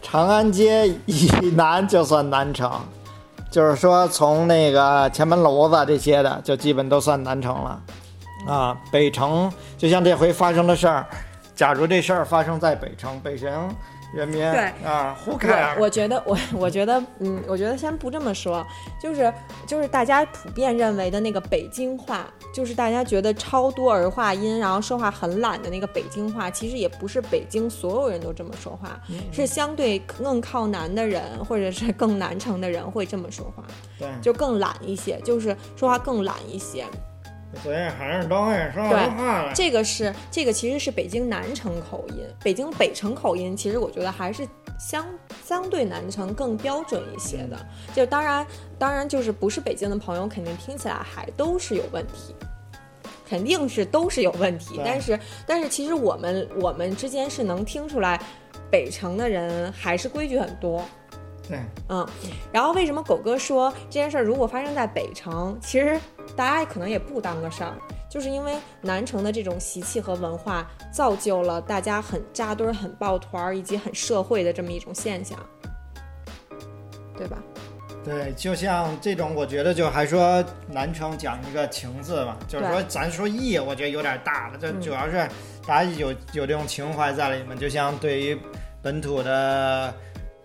[0.08, 2.70] 长安街以南就算南城，
[3.50, 7.82] 就是说从那个前门楼子这些的，就基本都算南城了。
[8.46, 11.04] 啊，北城就像这回发生的事儿，
[11.56, 13.68] 假如这事儿发生在北城，北城
[14.14, 14.72] 人民对。
[14.88, 18.64] 啊，胡凯我觉得我我觉得嗯，我觉得先不这么说，
[19.02, 19.34] 就是
[19.66, 22.24] 就是大家普遍认为的那个北京话，
[22.56, 28.98] 就是大家觉得超多儿化音，然后说话很懒的那个北京话，其实也不是北京所有人都这么说话，
[29.30, 33.62] 是相对更靠南的人或者是更南城的人会这么说话，
[33.98, 36.86] 对，就更懒一些，就是说话更懒一些。
[37.62, 39.52] 所以还是东西说话了。
[39.54, 44.46] 这个是这个其实是北京南城口音，北京北城口音，其实我觉得还是
[44.78, 45.06] 相
[45.44, 47.58] 相对南城更标准一些的。
[47.94, 48.46] 就当然
[48.78, 52.34] 当然就是不是北京的朋友，肯定听起来还都是有问题。
[53.28, 58.22] 肯定是都是有问题，但是但是其实我们我们之间是能听出来，
[58.70, 60.80] 北城的人还是规矩很多，
[61.48, 62.06] 对，嗯，
[62.52, 65.98] 然后为什么狗哥说这件事儿如果发生在北城，其实
[66.36, 67.72] 大家可能也不当个事儿，
[68.08, 75.38] 就是因为南城的这种习气和文化，造就了大家很扎堆儿、很抱团儿以及很社会的这么一种现象，
[77.16, 77.38] 对吧？
[78.04, 84.80] 对，就像这种，我觉得就还说南城讲一个情字嘛，就是说咱说义，我觉得有点大了，这嗯。
[84.80, 85.28] 主要是
[85.66, 88.38] 大家有有这种情怀在里面，就像对于
[88.80, 89.92] 本土的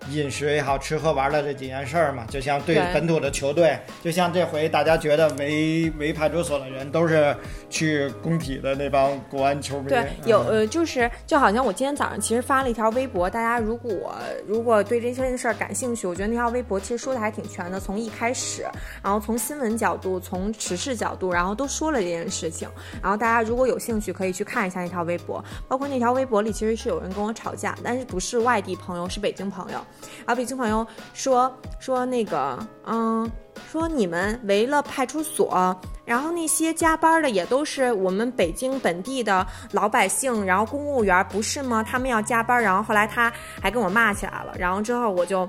[0.09, 7.35] 饮食也好，吃喝玩乐这几件事儿嘛，就像对对本土的球队，就像这回大家觉得围围派出所的人都是
[7.69, 14.13] 去工体的那帮国安球迷，对，有嗯呃，就是就好像我今天早上其实发了一条微博，大家如果
[14.47, 18.63] 如果对这件事儿感兴趣，我觉得那条微博其实说的还挺全的，从一开始，
[19.03, 22.67] 然后从新闻角度，从时事角度，然后都说了这件事情。
[23.01, 29.79] 然后大家如果有兴趣，可以去看一下那条微博，包括那条微博里其实是有人跟我吵架，但是不是外地朋友，是北京朋友。
[30.25, 33.29] 然后北京朋友说说那个，嗯，
[33.71, 35.75] 说你们围了派出所，
[36.05, 41.83] 然后那些加班的也都是我们北京本地的老百姓，然后公务员不是吗？
[41.83, 45.47] 他们要加班，然后后来他还跟我骂起来了，然后之后我就，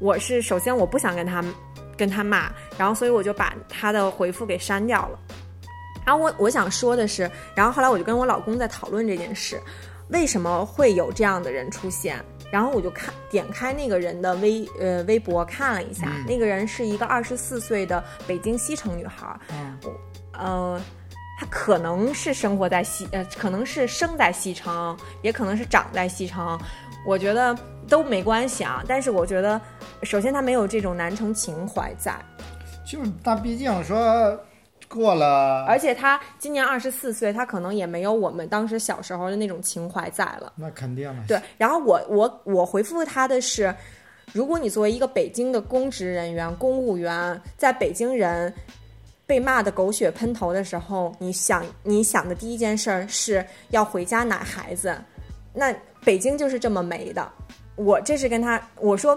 [0.00, 1.44] 我是首先我不想跟他
[1.96, 5.18] 跟他骂，然后所以我就把他的回复给删掉了。
[6.04, 9.60] 然后我我想说的是，然后后来我就跟我老公在讨论这件事，
[10.08, 12.24] 为什么会有这样的人出现？
[12.50, 16.24] 然后我就看点开那个人的微呃微博看了一下，嗯。
[16.26, 19.78] 那个人是一个二十四岁的北京西城女孩儿，嗯。
[20.32, 20.80] 呃，
[21.38, 26.58] 她可能是生活在西呃，可能是生在西城，也可能是长在西城，
[27.04, 27.56] 我觉得
[27.88, 28.84] 都没关系啊。
[28.86, 29.60] 但是我觉得，
[30.04, 32.14] 首先她没有这种南城情怀在，
[32.86, 34.38] 就是她毕竟说
[34.88, 40.52] 过了，而且他今年二十四岁，他可能也没有我们当时小时候的那种情怀在了。
[40.56, 41.24] 那肯定了。
[41.28, 43.74] 对，然后我我我回复他的是，
[44.32, 48.52] 如果你作为一个北京的公职人员、公务员，在北京人
[49.26, 54.96] 被骂的狗血喷头的时候，你想你想的第一件事儿是要回家奶孩子，
[55.52, 57.30] 那北京就是这么没的。
[57.76, 59.16] 我这是跟他我说，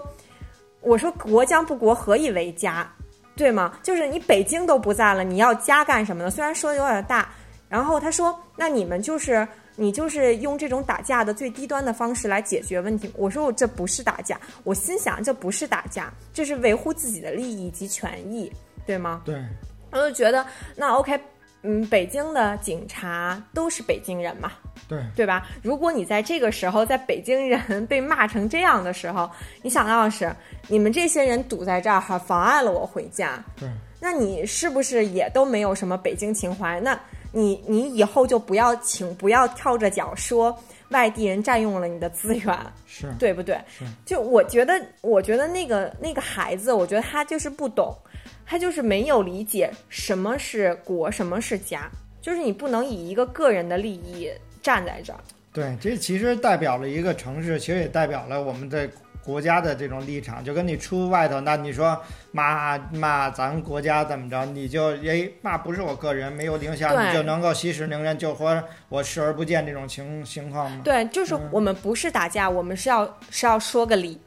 [0.82, 2.86] 我说国将不国，何以为家？
[3.34, 3.72] 对吗？
[3.82, 6.30] 就是你北京都不在了，你要家干什么呢？
[6.30, 7.28] 虽然说的有点大，
[7.68, 18.52] 然后他说：“那你们就是你就是用这种打架的最低端的方式来解决问题。”我说：“我这不是打架。”我心想，这不是打架，这是维护自己的利益及权益，
[18.86, 19.22] 对吗？
[19.24, 19.42] 对，
[19.90, 21.18] 我就觉得那 OK，
[21.62, 24.52] 嗯，北京的警察都是北京人嘛，
[24.88, 25.46] 对，对吧？
[25.62, 29.30] 如果你在这个时候，在北京人被骂成这样的时候，
[29.62, 30.34] 你想到的是
[30.68, 33.42] 你们这些人堵在这儿，还妨碍了我回家。
[33.56, 33.68] 对，
[34.00, 36.80] 那你是不是也都没有什么北京情怀？
[36.80, 36.98] 那
[37.30, 40.56] 你你以后就不要请不要跳着脚说
[40.88, 43.84] 外地人占用了你的资源，是，对不对是？
[44.04, 47.96] 就我觉得，我觉得那个那个孩子，我觉得他就是不懂，
[48.44, 54.30] 他就是没有理解什么是国，什么是家，就是你不能以一个个人的利益
[54.62, 55.18] 站在这儿。
[55.52, 58.88] 对，这其实代表了一个城市，其实也代表了我们的
[59.22, 60.42] 国家的这种立场。
[60.42, 62.00] 就跟你出外头，那你说
[62.30, 70.80] 骂骂咱国家怎么着，你就哎骂不是我个人，没有影响，你就能够息事宁人，就说我视而不见这种情情况吗？
[70.82, 74.18] 对，就是我们不是打架，我们是要是要说个理。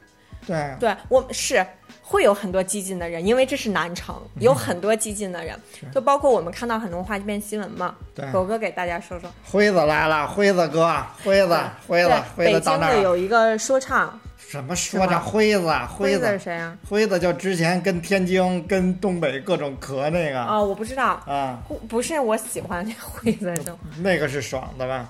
[0.46, 1.66] 对，对我们是
[2.08, 5.58] 会有很多激进的人，因为这是南城，有很多激进的人，
[5.92, 7.96] 就包括我们看到很多话剧变新闻嘛。
[8.14, 8.30] 对。
[8.30, 9.28] 狗哥给大家说说。
[9.44, 12.94] 辉子来了，辉子哥，辉子，辉子，辉子到那儿了。
[12.94, 16.26] 京的有一个说唱，什么说是吗着辉子，辉辉子。
[16.26, 16.78] 是，谁啊？
[16.88, 20.44] 辉子就之前跟天津、跟东北各种咳那个。
[20.44, 25.08] 哦，我不知道，啊，不不是我喜欢那辉子的那个是爽的吧？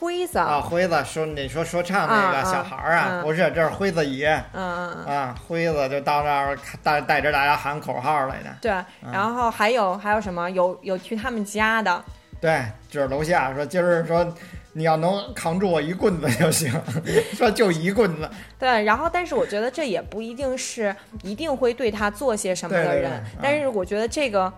[0.00, 3.22] 辉子，啊，辉子说你说说唱那个小孩儿啊，嗯。
[3.22, 8.72] 不是，这是辉子爷嗯嗯嗯，啊，辉子就到那儿带带着大家喊口号来的，对，
[9.12, 10.50] 然后还有还有什么？
[10.50, 12.02] 有有去他们家的，
[12.40, 14.26] 对，就是楼下说今儿说
[14.72, 16.72] 你要能扛住我一棍子就行，
[17.36, 23.38] 说就一棍子，对，然后但是我觉得这也不一定是一定会对他做些什么的人，对对对嗯。
[23.42, 24.50] 但是我觉得这个。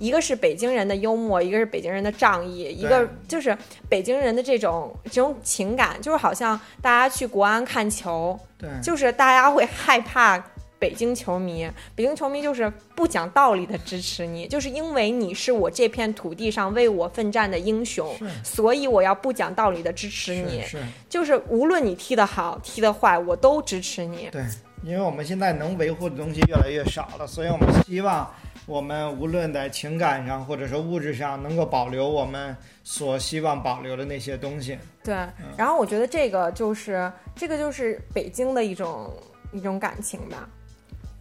[0.00, 3.56] 一个是北京人的幽默，一个是北京人的仗义，一个就是
[3.88, 10.42] 北京人的这种这种情感，就是好像大家去国安看球，对，就是大家会害怕
[10.78, 18.10] 北京球迷，北京球迷就是不讲道理的支持你，就是因为你是我这片土地上为我奋战的英雄，
[18.42, 20.62] 所以我要不讲道理的支持你。
[20.62, 24.30] 是是，就是无论你踢得好踢得坏，我都支持你。
[24.32, 24.42] 对，
[24.82, 28.32] 因为我们现在能维护的东西越来越少了，所以我们希望
[28.70, 34.78] 我们无论在情感上或者说物质上，能够保留我们所希望保留的那些东西。
[35.02, 35.12] 对，
[35.56, 39.12] 然后我觉得这个就是这个就是北京的一种
[39.52, 40.48] 一种感情吧。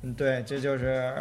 [0.04, 1.12] 嗯，对，这就是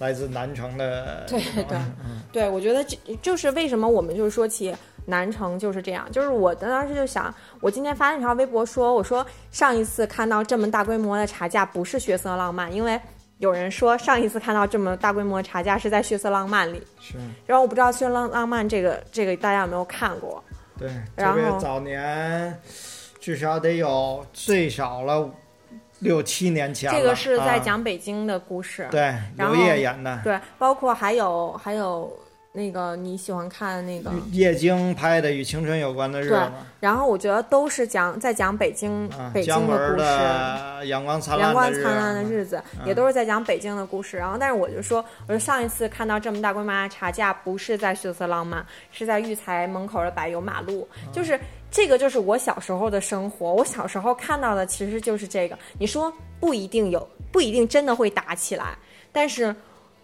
[0.00, 4.74] 来自南城的对对嗯对，我觉得这就是为什么我们就是说起
[5.06, 13.00] 南城就是这样，就是我当时就想，我今天发了一条微博说，我说上一次看到这么大规模的查价不是血色浪漫，因为
[13.38, 17.14] 有人说上一次看到这么大规模的查价是在血色浪漫里，是
[17.46, 20.42] 然后我不知道血色浪浪漫这个这个大家有没有看过？
[20.76, 22.60] 对，然后早年
[23.20, 25.28] 至少得有最少了
[26.00, 26.98] 六七年前了。
[26.98, 32.16] 这个是在啊讲北京的故事，对刘烨演的，对，包括还有还有
[32.58, 34.10] 那个你喜欢看那个。
[34.32, 44.16] 叶京拍的与青春有关的日对子，然后我觉得都是讲在讲北京、啊，北京的故事，阳光灿烂阳光灿烂的日子，嗯也都是在讲北京的故事。
[44.16, 50.86] 然后，但是我就说，我说上一次看到这么大规模的查价，不是在血色浪漫，是在育才门口的柏油马路。
[51.06, 51.38] 嗯就是
[51.70, 53.52] 这个就是我小时候的生活。
[53.52, 55.56] 我小时候看到的其实就是这个。
[55.78, 58.76] 你说不一定有，不一定真的会打起来，
[59.12, 59.54] 但是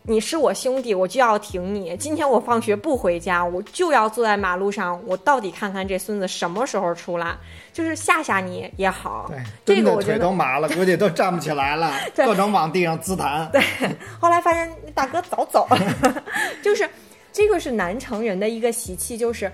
[0.07, 1.97] 你是我兄弟，我就要挺你。
[1.97, 7.35] 今天我放学不回家，我就要坐在马路上，我到底看看这孙子什么时候出来，
[7.73, 9.25] 就是吓吓你也好。
[9.29, 13.51] 对，蹲的腿这个我觉得都麻了， 估计都站不起来了，对各种往地上滋弹。
[13.51, 13.63] 对，
[14.21, 16.23] 后来发现大哥早走了，
[16.63, 16.87] 就是
[17.33, 19.51] 这个是南城人的一个习气，就是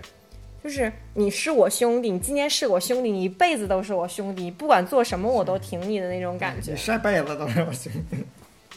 [0.65, 6.77] 就是你是我兄弟，你今天是我兄弟，你一辈子都是我兄弟，不管做什么我都挺你的那种感觉你。
[6.77, 8.17] 晒被子都是我兄弟。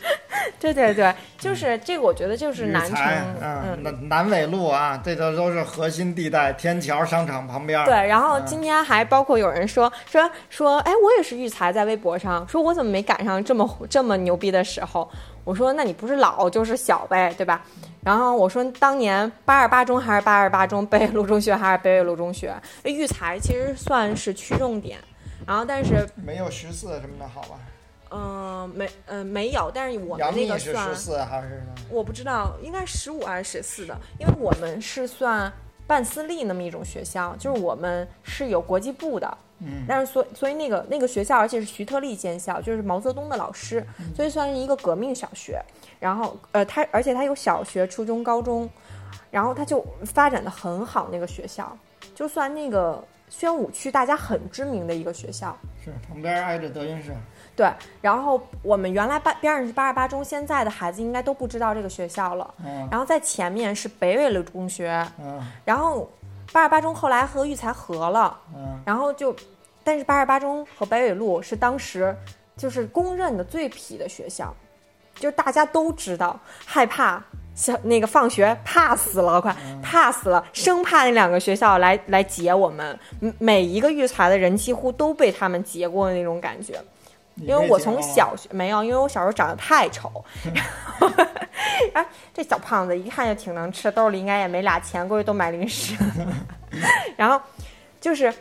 [0.59, 2.97] 对对对，就是这个，我觉得就是南城，
[3.41, 3.83] 嗯，嗯。
[3.83, 7.83] 南南纬路啊，这都都是核心地带，天桥商场旁边。
[7.85, 15.09] 对，然后嗯今天还包括有人说说说，哎，我也是育才，在微博上说，我怎么没赶上这么这么牛逼的时候？
[15.43, 17.61] 我说，那你不是老就是小呗，对吧？
[18.01, 22.53] 然后我说，当年八二八中还是八二八中，北纬路中学还是北纬路中学，
[22.85, 24.97] 育才其实算是区重点，
[25.45, 27.59] 然后但是没有十四什么的好吧？
[28.15, 31.63] 嗯、没嗯、没有，但是我们那个算幂是十四还是？
[31.89, 35.51] 我不知道，应该十五还是十四的，因为我们是算
[35.87, 43.85] 半私立那么一种学校，就是我们是有国际部的，嗯，但是所所以那个那个学校，而且是徐特立建校，就是毛泽东的老师，
[44.15, 45.59] 所以算是一个革命小学。
[45.99, 48.69] 然后呃，他而且他有小学、初中、高中，
[49.31, 51.09] 然后他就发展的很好。
[51.11, 51.75] 那个学校
[52.13, 55.57] 就算那个宣武区大家很知名的一个学校。
[55.83, 57.11] 是旁边挨着德云社。
[57.55, 62.53] 对，然后我们原来八边上是八十八中，现在的孩子应该都不知道这个学校了。
[62.65, 66.09] 嗯然后在前面是北纬路中学，嗯然后
[66.51, 69.35] 八十八中后来和育才合了，嗯，然后就，
[69.83, 72.15] 但是八十八中和北纬路是当时
[72.57, 74.51] 就是公认的最痞的学校，
[75.15, 77.23] 就大家都知道，害怕
[77.53, 86.81] 小那个放学怕死了，快怕死了，生怕那两个学校来来劫我们，嗯每一个育才的人几乎都被他们劫过的那种感觉。
[87.35, 90.23] 你因为我从小学没有，因为我小时候长得太丑，
[90.53, 90.63] 然
[90.99, 91.09] 后
[91.93, 95.95] 哎，这小胖子一看就挺能吃，兜里应该也没俩钱，估计都买零食。
[97.17, 97.41] 然后
[97.99, 98.33] 就是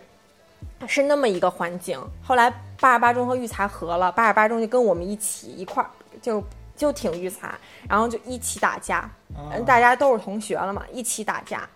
[0.86, 1.98] 是那么一个环境。
[2.22, 5.88] 后来八十八中和育才合了，八十八中就跟我们一起一块儿
[6.20, 6.42] 就
[6.76, 7.50] 就挺育才，
[7.88, 8.98] 然后就一起打架，
[9.34, 11.68] 啊嗯，大家都是同学了嘛，一起打架。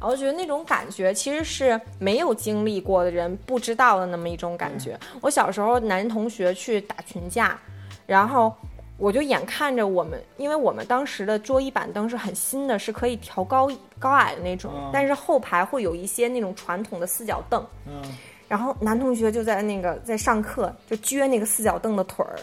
[0.00, 4.98] 我觉得那种感觉其实是没有经历过的人不知道的那么一种感觉。
[5.20, 7.58] 我小时候男同学去打群架，
[8.06, 8.54] 然后
[8.96, 18.02] 我就眼看着我们，因为我们当时的桌椅板凳是很新的，是可以调高高矮的那种，嗯但是后排会有一些那种传统的四脚凳，嗯，
[18.46, 22.38] 然后男同学就在那个在上课就撅那个四脚凳的腿儿，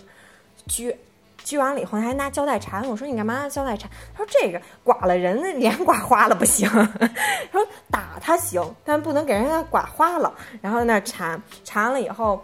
[0.68, 0.96] 撅。
[1.46, 2.84] 撅完了以后，还拿胶带缠。
[2.90, 3.88] 我说：“你干嘛胶带缠？”
[4.18, 6.68] 他说：“这个刮了人，脸刮花了不行。”
[6.98, 12.44] 他说：“打他行，但不能给人家刮花了。”然后在那缠，缠完了以后，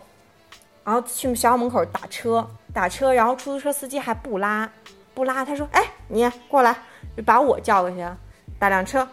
[0.83, 4.69] 然后去学校门口打车，打车，然后出租车司机还不拉，
[5.15, 5.43] 不拉。
[5.43, 6.75] 他说：“哎，你过来，
[7.25, 8.05] 把我叫过去，
[8.59, 9.07] 打辆车。”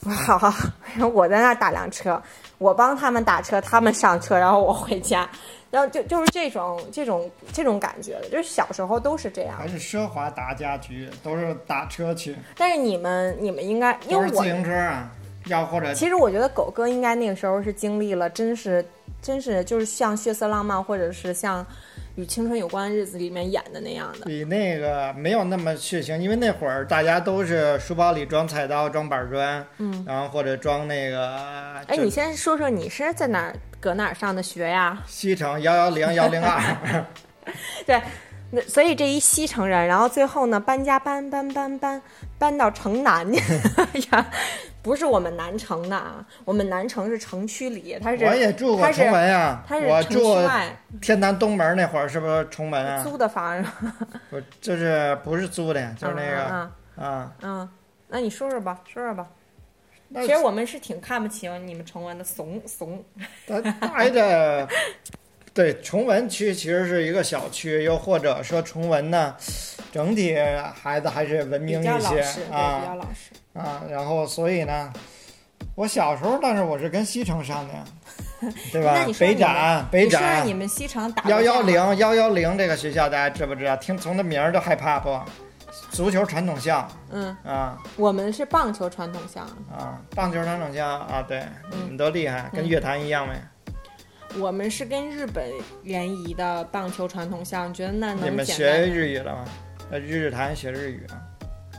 [0.00, 0.50] 我说：“好好。”
[0.96, 2.22] 然后我在那打辆车，
[2.56, 5.28] 我帮他们打车，他们上车，然后我回家。
[5.70, 9.66] 然后就就是这种这种这种感觉的，就是小时候都是这样还。
[9.68, 15.10] 是奢华大家居，都是打车去，但是你们你们应该，因为我都是自行车啊，
[15.46, 18.84] 要或者其实我觉得狗哥应该那个时候是经历了，真是
[19.20, 21.64] 真是就是像《血色浪漫》或者是像
[22.16, 24.26] 《与青春有关的日子》里面演的那样的。
[24.26, 31.36] 比那个没有那么血腥，因为那会儿大家都是书包里装菜刀、装板砖，嗯，然后或者装那个。
[31.86, 35.02] 哎，你先说说你是在哪儿搁哪儿上的学呀？
[35.06, 37.04] 西城幺幺零幺零二，
[37.86, 38.00] 对，
[38.50, 42.02] 那所以这一西城人，然后最后呢搬家搬搬搬搬
[42.38, 43.38] 搬到城南去，
[43.76, 44.26] 哎呀，
[44.86, 53.02] 不是我们南城的啊，我们南城是城区里，它是我也住过崇文呀，它是城我住区外天坛东门那会儿是不是崇文啊？
[53.02, 53.68] 租的房子，
[54.30, 57.34] 不，就是不是租的，就是那个啊啊。
[57.42, 57.68] 嗯嗯，
[58.06, 59.26] 那你说说吧，说说吧。
[60.14, 63.04] 其实我们是挺看不起你们崇文的，怂怂。
[63.44, 63.58] 它
[63.88, 64.68] 挨着，
[65.52, 69.34] 对，崇文区其实是一个小区，又或者说崇文呢，
[69.90, 70.36] 整体
[70.72, 73.32] 孩子还是文明一些老实，对，比较啊老实。
[73.56, 74.92] 啊，然后所以呢，
[75.74, 77.84] 我小时候，但是我是跟西城上的呀，
[78.72, 83.76] 对吧北展，北展你们西城打幺幺零幺幺零这个学校，大家知不知道？
[83.76, 85.18] 听从这名儿就害怕不？
[85.90, 91.40] 足球传统校嗯，啊我们是棒球传统校，啊，棒球传统校啊，对，
[91.70, 93.40] 嗯你们都厉害，跟乐坛一样呗。
[94.38, 95.50] 我们是跟日本
[95.82, 97.66] 联谊的棒球传统校。
[97.66, 98.86] 你觉得那你们学？
[98.86, 99.44] 日语了吗？
[99.90, 101.16] 呃，日日坛学日语啊。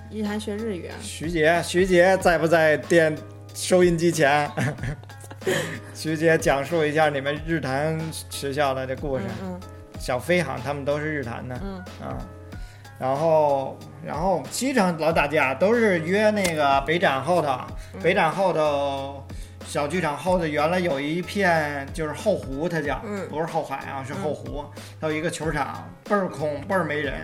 [0.10, 0.96] 日坛学日语啊？
[1.02, 3.16] 徐杰，徐杰在不在电
[3.54, 4.50] 收音机前？
[5.94, 8.00] 徐杰讲述一下你们日坛
[8.30, 9.24] 学校的这故事。
[9.42, 9.60] 嗯
[10.00, 11.78] 小飞好像他们都是日坛的，嗯。
[12.08, 12.16] 啊，
[13.00, 17.60] 然后然后经常老打架，都是约那个北展后头，
[17.96, 18.02] 嗯。
[18.04, 19.26] 北展后头
[19.66, 23.28] 小剧场后头原来有一片就是后湖，它叫，嗯。
[23.28, 24.64] 不是后海啊，是后湖，
[25.02, 27.16] 还有一个球场，倍儿空，倍儿没人，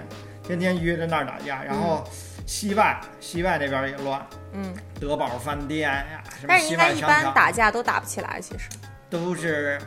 [0.41, 2.03] 天天约着那儿打架，然后
[2.45, 8.69] 西外西外那边也乱，嗯，德宝饭店呀，什么但是西应该一般打架都打不起来，其实，
[9.09, 9.79] 都是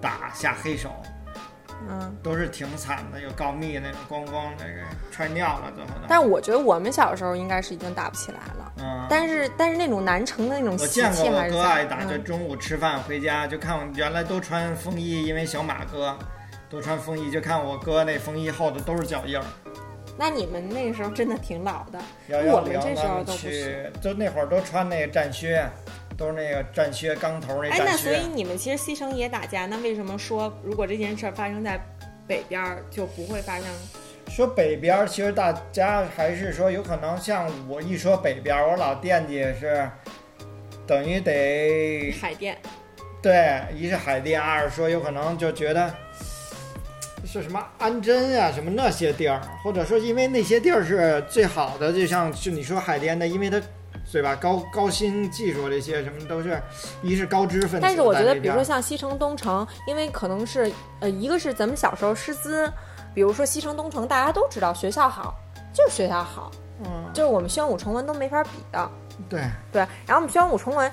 [0.00, 0.90] 打下黑手。
[1.88, 2.16] 嗯。
[2.22, 4.80] 都是挺惨的，有告密那种，咣咣那个
[5.12, 6.06] 踹尿了，最后的。
[6.08, 16.18] 但是我觉得我们小时候应该是已经打不起来了，嗯，但是但是那种南城的那种我习见过我哥爱打，就嗯中午吃饭回家就看我原来都穿风衣，因为小马哥
[16.68, 19.44] 都穿风衣，就看我哥那风衣后头都是脚印儿。
[20.18, 22.00] 那你们那时候真的挺老的，
[22.50, 25.62] 我们零这时候都不去是，就那会儿都穿那个战靴，
[26.16, 28.26] 都是那个战靴钢头那哎，战那所以。
[28.26, 31.78] 你们其实西城也打架，那为什么说如果这件事儿发生在
[32.26, 33.66] 北边儿就不会发生？
[34.28, 39.88] 说北边儿，其实大家还是说有可能像我一说北边儿，我老惦记是
[40.86, 42.58] 等于得海淀，
[43.22, 45.94] 对，一是海淀，二是说有可能就觉得
[47.26, 53.60] 是什么安贞啊，什么那些地儿，或者说因为那些地儿是最好的，就像就你说海淀的，因为它
[54.12, 56.62] 对吧，高高新技术这些什么都是，
[57.02, 60.70] 一是高知分子但是我觉得，比如说像西城、东城，因为可能是
[61.00, 62.72] 呃，一个是咱们小时候师资，
[63.12, 65.34] 比如说西城、东城，大家都知道学校好，
[65.74, 66.50] 就是学校好，
[66.84, 68.88] 嗯，就是我们宣武崇文都没法比的。
[69.28, 70.90] 对，对，然后我们宣武崇文，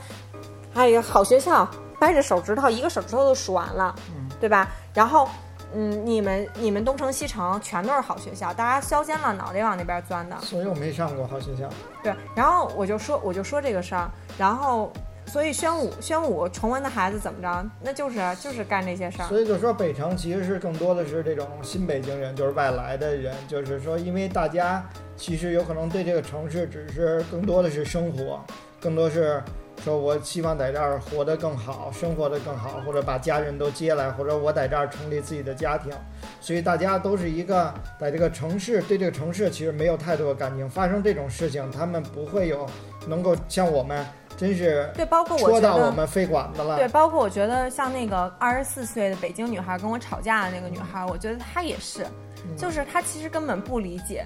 [0.73, 1.69] 哎呀，好学校，
[1.99, 4.67] 掰着手指头一个手指头都数完了，嗯对吧？
[4.93, 5.29] 然后，
[5.75, 10.37] 嗯，你们你们东城西城全都是好学校，大家削尖了脑袋往那边钻的。
[10.41, 11.67] 所以我没上过好学校。
[12.03, 14.91] 对，然后我就说我就说这个事儿，然后
[15.25, 19.27] 所以宣武宣武崇文的孩子怎么着，那就是就是干这些事儿。
[19.27, 24.83] 所以就说北城其实是更多的是这种新北京人，就是外来的人，就是说因为大家
[25.15, 28.39] 其实有可能对这个城市只是更多的是生活，
[28.79, 29.41] 更多是
[29.83, 35.91] 说我希望在这儿活得更好，生活得更好，或者把家人都接来，或者我在这儿成立自己的家庭，
[36.39, 42.65] 所以大家都是一个在这个城市对这个城市其实没有太多的感情，发生这种事情，他们不会有
[43.07, 44.05] 能够像我们
[44.37, 45.59] 真是对，包括我说。
[45.59, 46.77] 到我们肺管子了。
[46.77, 52.05] 对，包括我觉得像那个二十四岁的北京女孩跟我吵架的那个女孩，我觉得她也是，
[52.45, 54.25] 嗯就是她其实根本不理解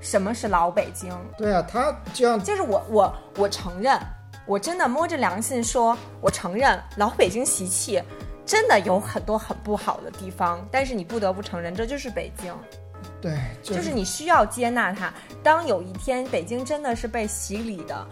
[0.00, 3.98] 什么是老北京，对啊，她就像就是我我我承认，
[4.46, 8.02] 我真的摸着良心说，我承认老北京习气
[8.44, 12.54] 真的有很多很不好的地方，但是你不得不承认，这就是北京，
[13.20, 15.12] 对，就就是你需要接纳它。
[15.42, 18.06] 当有一天北京真的是被洗礼的。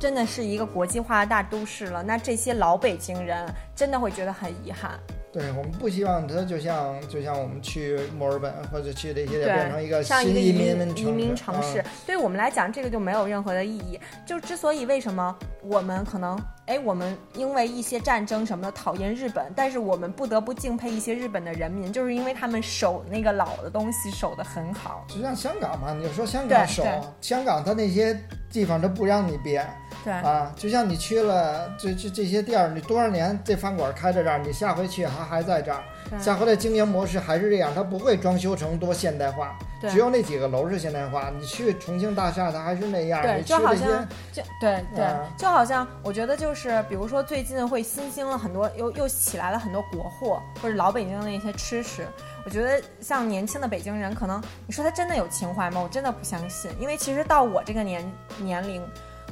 [0.00, 4.98] 真的是一个国际化的大都市了，那这些老北京人真的会觉得很遗憾。
[5.32, 13.98] 对我们不希望它就像就像我们去墨尔本或者去这些变成一个，像一新个移民移民城市，嗯对于我们来讲，这个就没有任何的意义。
[14.26, 25.06] 就之所以为什么我们可能，哎，我们因为一些战争什么的讨厌日本，但是我们不得不敬佩一些日本的人民，就是因为他们守那个老的东西守得很好。
[25.08, 28.14] 就像香港嘛，你就说香港守对香港，它那些
[28.50, 29.66] 地方它不让你变
[30.04, 35.82] 对，啊，就像你去了这这这些店儿，你多少年这饭馆开在这儿，你下回去还还在这儿，
[36.18, 41.30] 下回的经营模式还是这样，它不会装修成多现代化，对只有那几个楼是现代化。
[41.38, 52.06] 你去重庆大厦，它还是那样，对就好像就对对啊，就好像我觉得就是，比如说最近会新兴了很多，又又起来了很多国货，或者老北京的一些吃食。
[52.44, 55.80] 我觉得像年轻的北京人，可能你说他真的有情怀吗？
[55.80, 58.04] 我真的不相信，因为其实到我这个年
[58.38, 58.82] 年龄，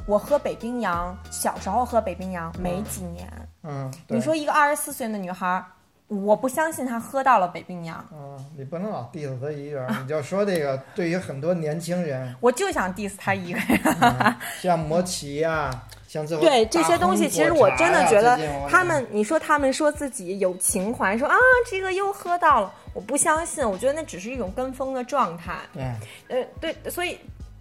[0.07, 3.28] 我喝北冰洋，小时候喝北冰洋没几年。
[3.62, 5.64] 嗯，对你说一个二十四岁的女孩儿，
[6.09, 8.05] 我不相信她喝到了北冰洋。
[8.12, 13.78] 嗯，你不能老 diss 她一个人，你就说这个对于很多年轻人，我就想 diss 她一个人。
[14.01, 15.70] 嗯像摩奇呀、
[16.09, 18.38] 像最后对这些东西，其实我真的觉得
[18.68, 21.36] 他们，你说他们说自己有情怀，说啊
[21.70, 25.55] 这个又喝到了，我不相信，我觉得那只是一种跟风的状态。
[25.72, 25.82] 对，
[26.28, 27.18] 呃，对，所以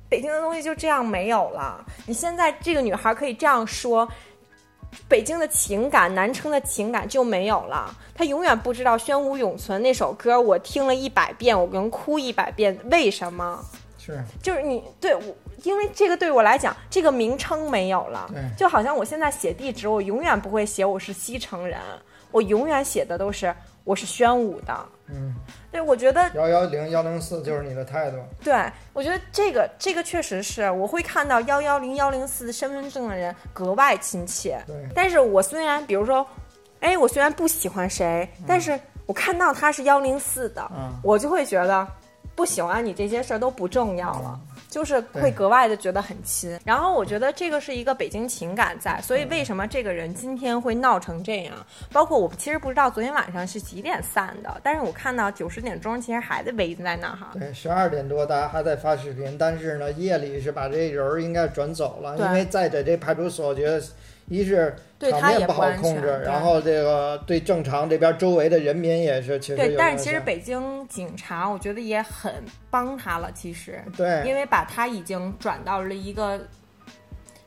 [0.10, 1.86] 北京的东西就这样没有了。
[2.06, 4.10] 你现在这个女孩可以这样说。
[5.08, 7.96] 北京的情感，南城的情感就没有了。
[8.16, 13.64] 她永远不知道《宣武永存》那首歌，我听了一百遍，我能哭一百遍，为什么？
[14.00, 15.22] 是就是你对我，
[15.62, 21.80] 因为这个对我来讲，这个名称没有了对，就好像我现在写地址，我永远不会写我是西城人，
[22.32, 24.86] 我永远写的都是我是宣武的。
[25.10, 25.36] 嗯，
[25.72, 28.54] 对，我觉得幺幺零幺零四就是你的态度，对，
[28.92, 34.62] 我觉得这个这个确实是，我会看到幺幺零幺零四身份证的人格外亲切。
[34.66, 36.26] 对但是我虽然比如说
[36.80, 41.88] 哎，我虽然不喜欢谁，但是我看到他是幺零四的，嗯我就会觉得
[42.36, 44.40] 不喜欢你这些事儿都不重要了。
[44.70, 51.54] 就是会格外的觉得很亲，然后我觉得这个是一个北京情感在，所以嗯为什么这个人今天会闹成这样？
[51.92, 57.32] 包括我其实不知道昨天晚上是几点散的，但是我看到九十点钟其实还在围在那儿哈。
[57.34, 63.82] 对，十二点多大家还在发视频，但是呢，夜里是把这人儿应该转走了，因为在这这派出所，我觉得
[64.30, 72.32] 一是对他也场面不好控制，然后这个对正常这边周围的人民也是其实对，但是其实北京警察我觉得也很
[72.70, 76.38] 帮他了，其实，对因为把他已经转到了一个，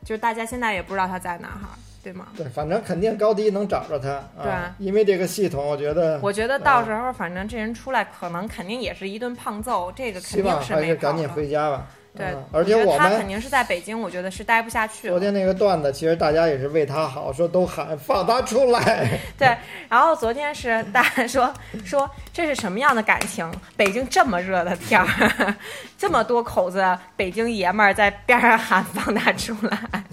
[0.03, 1.69] 就是大家现在也不知道他在哪儿哈，
[2.03, 2.27] 对吗？
[2.35, 11.29] 对，反正肯定高低能找着他对啊，因为这个系统，我觉得我觉得到时候反正这人出来，可能肯定也是一顿胖揍，这个肯定是没跑还是赶紧。
[11.29, 11.87] 回家吧。
[12.15, 15.09] 对嗯，而且觉得我们他肯定是在北京，我觉得是待不下去。
[15.09, 19.19] 昨天那个段子，其实大家也是为他好，说都喊放他出来。
[19.37, 19.57] 对，
[19.89, 21.51] 然后昨天是大家说
[21.83, 23.51] 说这是什么样的感情？
[23.75, 25.55] 北京这么热的天儿，
[25.97, 26.85] 这么多口子
[27.15, 30.03] 北京爷们儿在边上喊放他出来，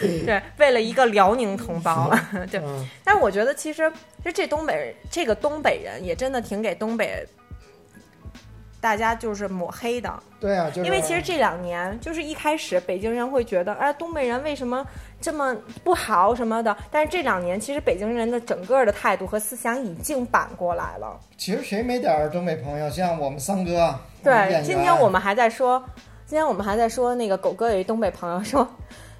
[0.00, 2.08] 对对，为了一个辽宁同胞，
[2.50, 2.60] 对。
[2.60, 3.90] 嗯，但是我觉得其实
[4.24, 7.26] 就这东北人，这个东北人也真的挺给东北
[8.82, 10.12] 大家就是抹黑的。
[10.40, 14.84] 对啊，就是因为其实这两年，就是一开始北京人会觉得，哎，东北人为什么
[15.20, 16.76] 这么不好什么的？
[16.90, 21.16] 但是这两年，其实北京人的整个的态度和思想已经反过来了。
[21.38, 22.90] 其实谁没点儿东北朋友？
[22.90, 25.80] 像我们三哥，对今天我们还在说，
[26.26, 28.68] 今天我们还在说那个狗哥有一东北朋友说，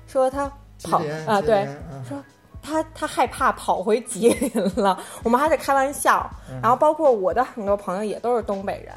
[0.08, 0.50] 说他
[0.82, 1.64] 跑啊，对，
[2.08, 2.20] 说
[2.60, 6.28] 他他害怕跑回吉林了，我们还在开玩笑。
[6.50, 8.92] 嗯然后包括我的很多朋友也都是东北人。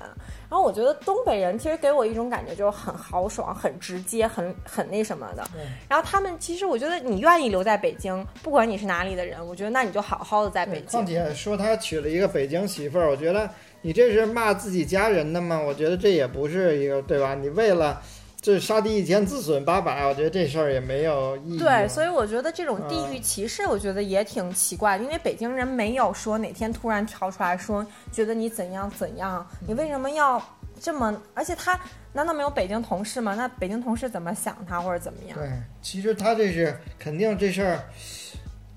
[0.50, 5.43] 然后我觉得东北人其实给我一种感觉就是很豪爽、很直接、很很那什么的。
[5.89, 11.16] 然后他们其实我觉得你愿意留在北京，不管你是哪里的人，我觉得那你就好好的在北京况京。
[11.16, 13.50] 且说他娶了一个北京媳妇儿，我觉得
[13.82, 15.60] 你这是骂自己家人的吗？
[15.60, 17.34] 我觉得这也不是一个对吧？
[17.36, 18.02] 你为了
[18.46, 21.58] 这杀敌一千自损八百，我觉得这事儿也没有意义。
[21.58, 30.39] 对，所以我觉得这种地域嗯歧视，我觉得也挺奇怪的，因为北京人没有说哪天突然跳出来说，觉得你怎样怎样，你为什么要
[30.80, 31.20] 这么？
[31.34, 31.80] 而且他
[32.14, 33.34] 难道没有北京同事吗？
[33.34, 35.36] 那北京同事怎么想他或者怎么样？
[35.36, 35.50] 对，
[35.82, 37.84] 其实他这是肯定这事儿，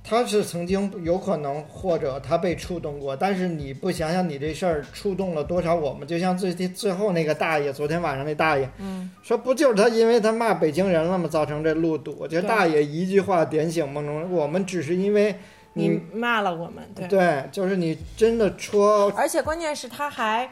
[0.09, 6.09] 他是曾经有可能或者他被触动过，但是你不想想你这事儿触动了多少我们？
[6.09, 11.29] 就像最最后那个大爷，昨天晚上那大爷，嗯，说不就是他因为他骂北京人了吗？
[11.29, 12.17] 造成这路堵？
[12.19, 15.35] 我觉得大爷一句话点醒梦中人，我们只是因为
[15.75, 17.07] 你你骂了我们，对。
[17.07, 20.49] 对，就是你真的戳而且关键是他还，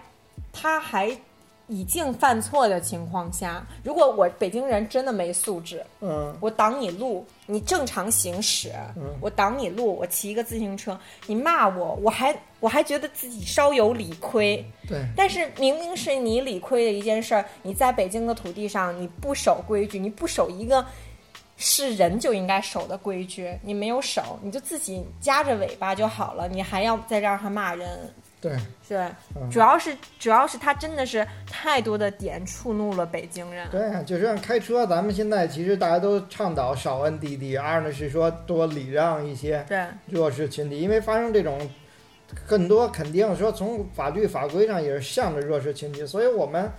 [0.52, 1.10] 他还
[1.68, 14.64] 已经犯错的情况下，如果我北京人真的没素质，嗯我挡你路，你正常行驶，嗯我挡你路，我骑一个自行车，你骂我，我还我还觉得自己稍有理亏。
[14.88, 20.86] 对但是明明是你理亏的一件事儿，你在北京的土地上，你不守规矩，你不守一个
[21.56, 28.14] 是人就应该守的规矩，你没有守，你就自己夹着尾巴就好了，你还要在这儿还骂人。
[28.40, 28.56] 对
[28.86, 28.98] 对，
[29.34, 33.68] 嗯主要是主要是他真的是太多的点触怒了北京人。
[33.70, 39.64] 对，就像开车，咱们现在其实大家都倡导少摁滴滴，二呢是说多礼让一些。
[40.06, 41.58] 弱势群体，因为发生这种
[42.46, 46.70] 很多肯定说从法律法规上也是向着弱势群体，所以我们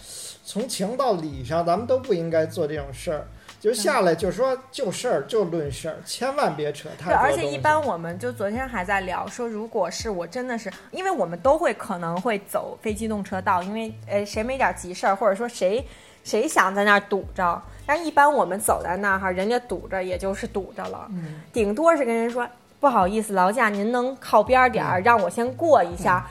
[0.45, 3.28] 从情到理上，咱们都不应该做这种事儿。
[3.60, 15.84] 就下来就说就事儿就论事儿，千万别扯太对，多而且一般我们就昨天还在聊说，如果是我真的是，因为我们都会可能会走非机动车道，因为呃谁没点急事儿，或者说谁
[16.24, 21.41] 谁想在那儿堵着，但一般我们走在那儿哈，人家堵着也就是堵着了，嗯。
[21.51, 22.47] 顶多是跟人说
[22.80, 26.28] 不好意思，劳驾您能靠边儿点儿，让我先过一下，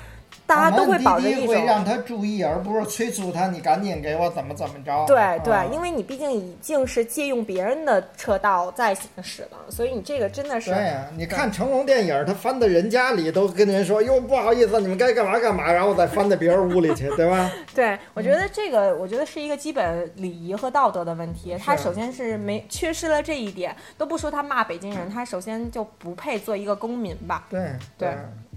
[0.47, 1.67] 大家都会保着一种。
[1.67, 5.05] 让他注意，而不是催促他你赶紧给我怎么怎么着。
[5.07, 17.51] 对对啊，因为你毕竟已经是借用别人的车道在行驶了，所以你这个真的是对呀、你看成龙电影，他翻到人家里都跟人说哟不好意思，你们该干嘛干嘛，然后再翻到别人屋里去，对吧？
[17.75, 21.57] 对，我觉得这个，我觉得是一个基本礼仪和道德的问题。
[21.59, 27.47] 他首先是没缺失了这一点，都不说他骂北京人，他首先就不配做一个公民吧。
[27.51, 28.11] 对对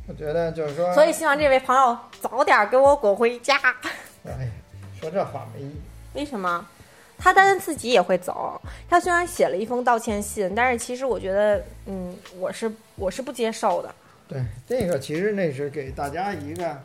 [0.10, 3.56] 我觉得就是说，所以希望这位朋友早点给我滚回家。
[4.26, 4.52] 哎呀，
[5.00, 5.76] 说这话没意义。
[6.16, 6.66] 为什么？
[7.20, 8.60] 他当然自己也会走。
[8.90, 13.94] 他虽然写了一封道歉信，但是其实我觉得，嗯，我是我是不接受的，
[14.28, 16.76] 对，这个其实那是给大家一个，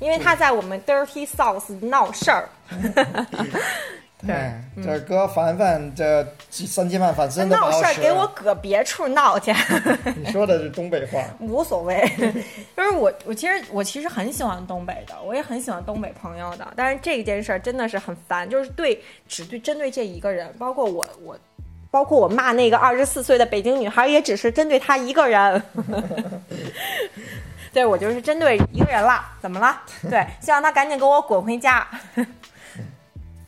[0.00, 2.48] 因为他在我们 Dirty South 闹事儿。
[4.26, 9.54] 对哎，这哥凡凡这几三千万粉丝都不闹好使事儿给我搁别处闹去。
[10.16, 12.06] 你说的是东北话， 无所谓，
[12.76, 21.38] 就是我我其实我其实很喜欢东北的，我也很喜欢东北朋友的，但是这件事儿真的是很烦，就是对只对针对这一个人，包括我我。
[21.88, 25.62] 包括我骂那个二十四岁的北京女孩，也只是针对她一个人。
[27.72, 29.80] 对我就是针对一个人了，怎么了？
[30.10, 31.86] 对，希望她赶紧给我滚回家。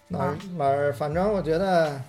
[0.08, 2.00] 哪儿哪儿，反正我觉得。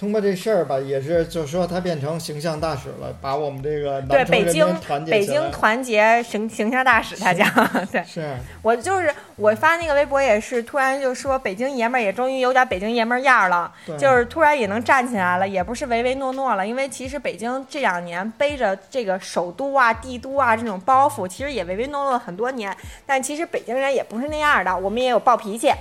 [0.00, 7.46] 通过这事儿吧，也是就说他变成形象大使了，把我们这个对北京团结北京团结形形象大使，他讲
[7.92, 8.02] 对。
[8.04, 16.66] 是我就是我发那个微博也是，突然就说北京爷们儿也终于有点北京爷们儿样儿了，就是突然也能站起来了，也不是唯唯诺诺了。
[16.66, 22.74] 因为其实北京这两年背着这个首都啊、帝都啊这种包袱，其实也唯唯诺诺了很多年。
[23.04, 25.74] 但其实北京人也不是那样的，我们也有暴脾气，对，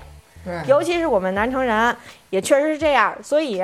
[0.67, 1.95] 尤其是我们南城人，
[2.29, 3.15] 也确实是这样。
[3.23, 3.61] 所以，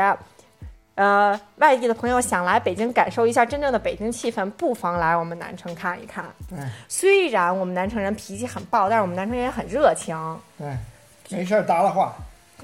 [0.95, 6.23] 呃，外地的朋友想来北京感受一下真正的北京气氛，不妨来我们南城看一看。
[6.49, 6.57] 对
[6.87, 10.17] 虽然我们南城人脾气很暴，但是我们南城人也很热情。
[10.57, 10.67] 对，
[11.37, 12.13] 没事儿搭了话，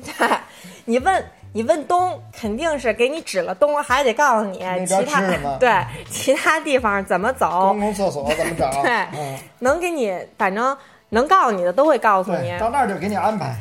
[0.01, 0.29] 对
[0.85, 5.21] 你问你问东，肯定是给你指了东，还得告诉你其他
[5.59, 8.71] 对其他地方怎么走公，共厕所怎么找？
[8.81, 10.77] 对嗯，能给你，反正
[11.09, 12.57] 能告诉你的都会告诉你，。
[12.57, 13.53] 到那儿就给你安排。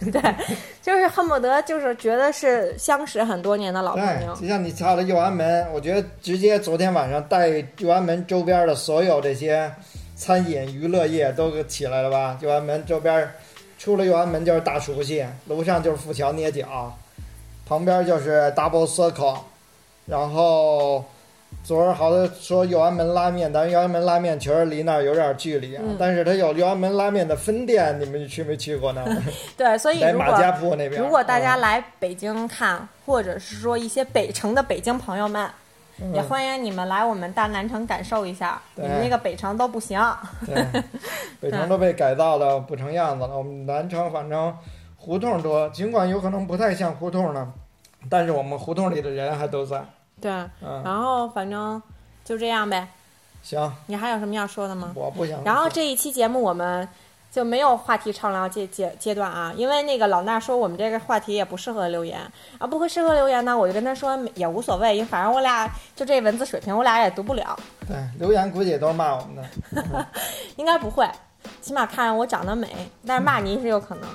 [0.12, 0.34] 对，
[0.80, 4.34] 就是恨不得就是觉得是相识很多年的老朋，友。
[4.34, 9.70] 就像你跳的右安门，我觉得直接昨天晚上带右安门周边的所有这些
[10.16, 12.38] 餐饮娱乐业都起来了吧？
[12.40, 13.30] 右安门周边，
[13.78, 16.96] 出了右安门就是大熟悉，楼上就是富桥捏脚，
[17.66, 19.38] 旁边就是 Double Circle，
[20.06, 21.04] 然后
[21.64, 25.82] 昨儿好多说右安门拉面，咱右安门拉面确实离那儿有点距离啊。
[25.86, 29.04] 嗯但是它有右安门拉面的分店，你们去没去过呢？
[29.56, 31.00] 对，所以在马如果家铺那边。
[31.00, 35.48] 如果大家嗯来北京看，或者是说一些北城的北京朋友们，
[36.12, 38.60] 也嗯欢迎你们来我们大南城感受一下。
[38.74, 40.00] 你们那个北城都不行，
[40.44, 40.66] 对，
[41.40, 43.38] 北城都被改造的不成样子了。
[43.38, 44.52] 我们南城反正
[44.96, 47.52] 胡同多，尽管有可能不太像胡同呢，
[48.10, 49.80] 但是我们胡同里的人还都在。
[50.22, 50.32] 对。
[50.62, 51.82] 嗯，然后反正
[52.24, 52.88] 就这样呗。
[53.42, 54.92] 行，你还有什么要说的吗？
[54.94, 55.42] 我不想。
[55.44, 56.88] 然后这一期节目我们
[57.32, 62.20] 就没有话题畅聊阶阶阶段啊，因为那个老衲说我们这个话题也不适合留言
[62.58, 67.58] 啊，不合适合留言呢，我就跟他说也无所谓，因为反正我俩就这文字水平，我俩也读不了，
[67.88, 70.06] 对留言估计也都是骂我们的。
[70.56, 71.08] 应该不会，
[71.60, 74.08] 起码看我长得美，但是骂你是有可能。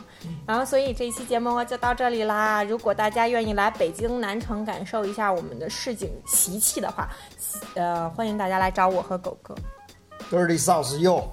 [0.45, 7.09] 然后所以这一期节目就到这里啦，如果大家愿意来北京南城感受一下我们的市井习气的话，
[7.75, 9.55] 呃，欢迎大家来找我和狗哥。
[10.29, 11.25] Dirty South 又，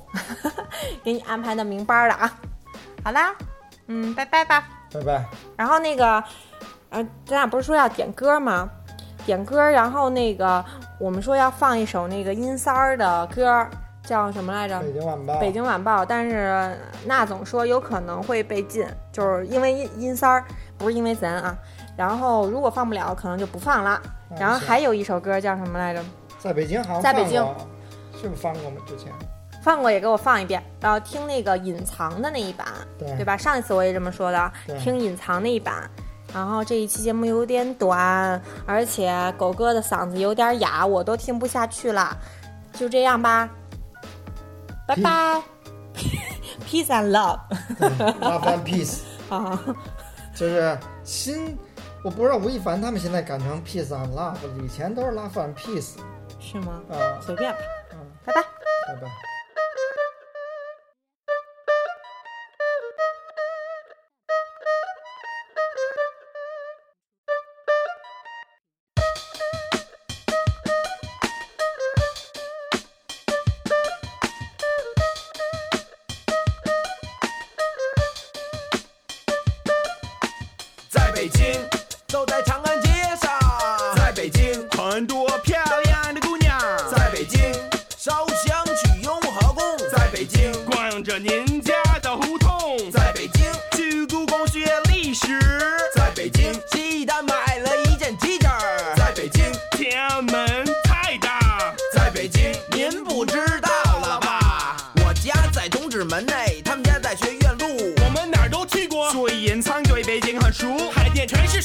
[1.02, 2.32] 给你安排的明班了啊。
[3.02, 3.34] 好啦，
[3.88, 4.68] 嗯，拜拜吧。
[4.92, 5.24] 拜拜。
[5.56, 6.22] 然后那个，
[6.90, 8.70] 呃，咱俩不是说要点歌吗？
[9.26, 10.64] 点歌，然后那个
[11.00, 13.66] 我们说要放一首那个阴三儿的歌，
[14.06, 14.78] 叫什么来着？
[14.80, 15.40] 北京晚报。
[15.40, 16.76] 北京晚报，但是
[17.06, 20.44] 那总说有可能会被禁，就是因为阴阴三儿，
[20.78, 21.56] 不是因为咱啊。
[21.96, 24.00] 然后如果放不了，可能就不放了。
[24.04, 26.02] 嗯然后还有一首歌叫什么来着？
[26.40, 27.40] 在北京好像在北京
[28.20, 28.78] 是不是放过吗？
[28.86, 29.12] 之前。
[29.62, 32.66] 放过也给我放一遍，然后听那个隐藏的那一版，
[32.98, 33.34] 对对吧？
[33.36, 35.88] 上一次我也这么说的，听隐藏那一版。
[36.34, 42.14] 然后这一期节目有点短，而且狗哥的嗓子有点哑，我都听不下去了。
[42.72, 43.48] 就这样吧，
[44.86, 45.42] 拜拜
[46.66, 47.40] ，peace and love
[47.78, 47.88] 对
[48.20, 49.58] Love and Peace，啊，
[50.34, 51.58] 就是心，
[52.02, 55.96] 我不知道吴亦凡他们现在改成 Peace and Love，以前都是 Love and Peace
[56.38, 56.80] 是吗？
[56.90, 57.18] 啊。
[57.22, 57.58] 随便吧，
[57.92, 58.42] 嗯，拜拜。
[58.86, 59.33] 拜拜。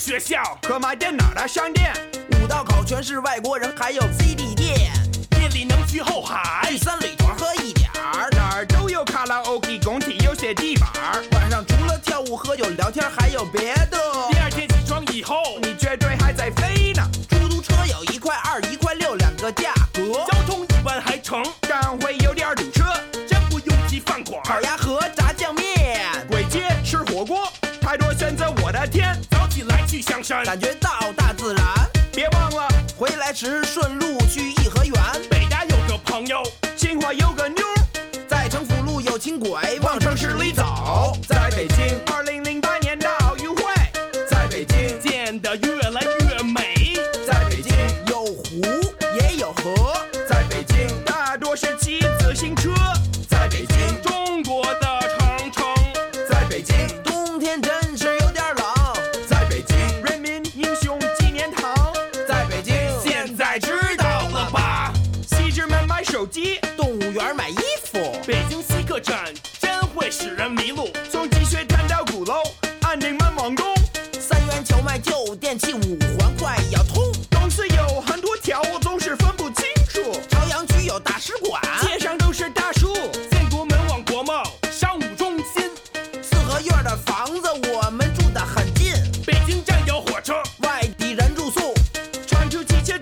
[0.10, 1.94] 学校，可买电脑的商店，
[2.42, 4.92] 五道口全是外国人，还有 CD 店，
[5.30, 7.30] 店里能去后海，去三里屯。
[7.38, 14.00] 喝一点儿，哪儿都有卡拉 OK，拱体有些地板儿，晚上除了跳舞、喝酒、聊天，还有别的。
[14.32, 17.08] 第二天起床以后，你绝对还在飞呢。
[17.30, 19.72] 出租车有一块二、一块六两个价。
[30.44, 31.64] 感觉到大自然。
[32.14, 34.94] 别忘了回来时顺路去颐和园。
[35.30, 36.44] 北家有个朋友
[36.76, 37.64] 清华有个妞
[38.28, 42.09] 在城府路有轻轨往城市里走在北京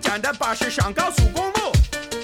[0.07, 1.73] 赶的巴士上高速公路，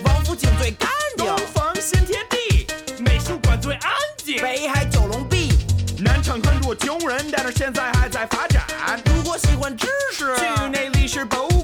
[0.05, 2.65] 王府井最干净，东方新天地，
[3.03, 3.91] 美术馆最安
[4.23, 5.51] 静，北海九龙壁。
[5.99, 8.63] 南昌很多穷人，但是现在还在发展。
[9.13, 11.62] 如果喜欢知识，去内历史博物馆。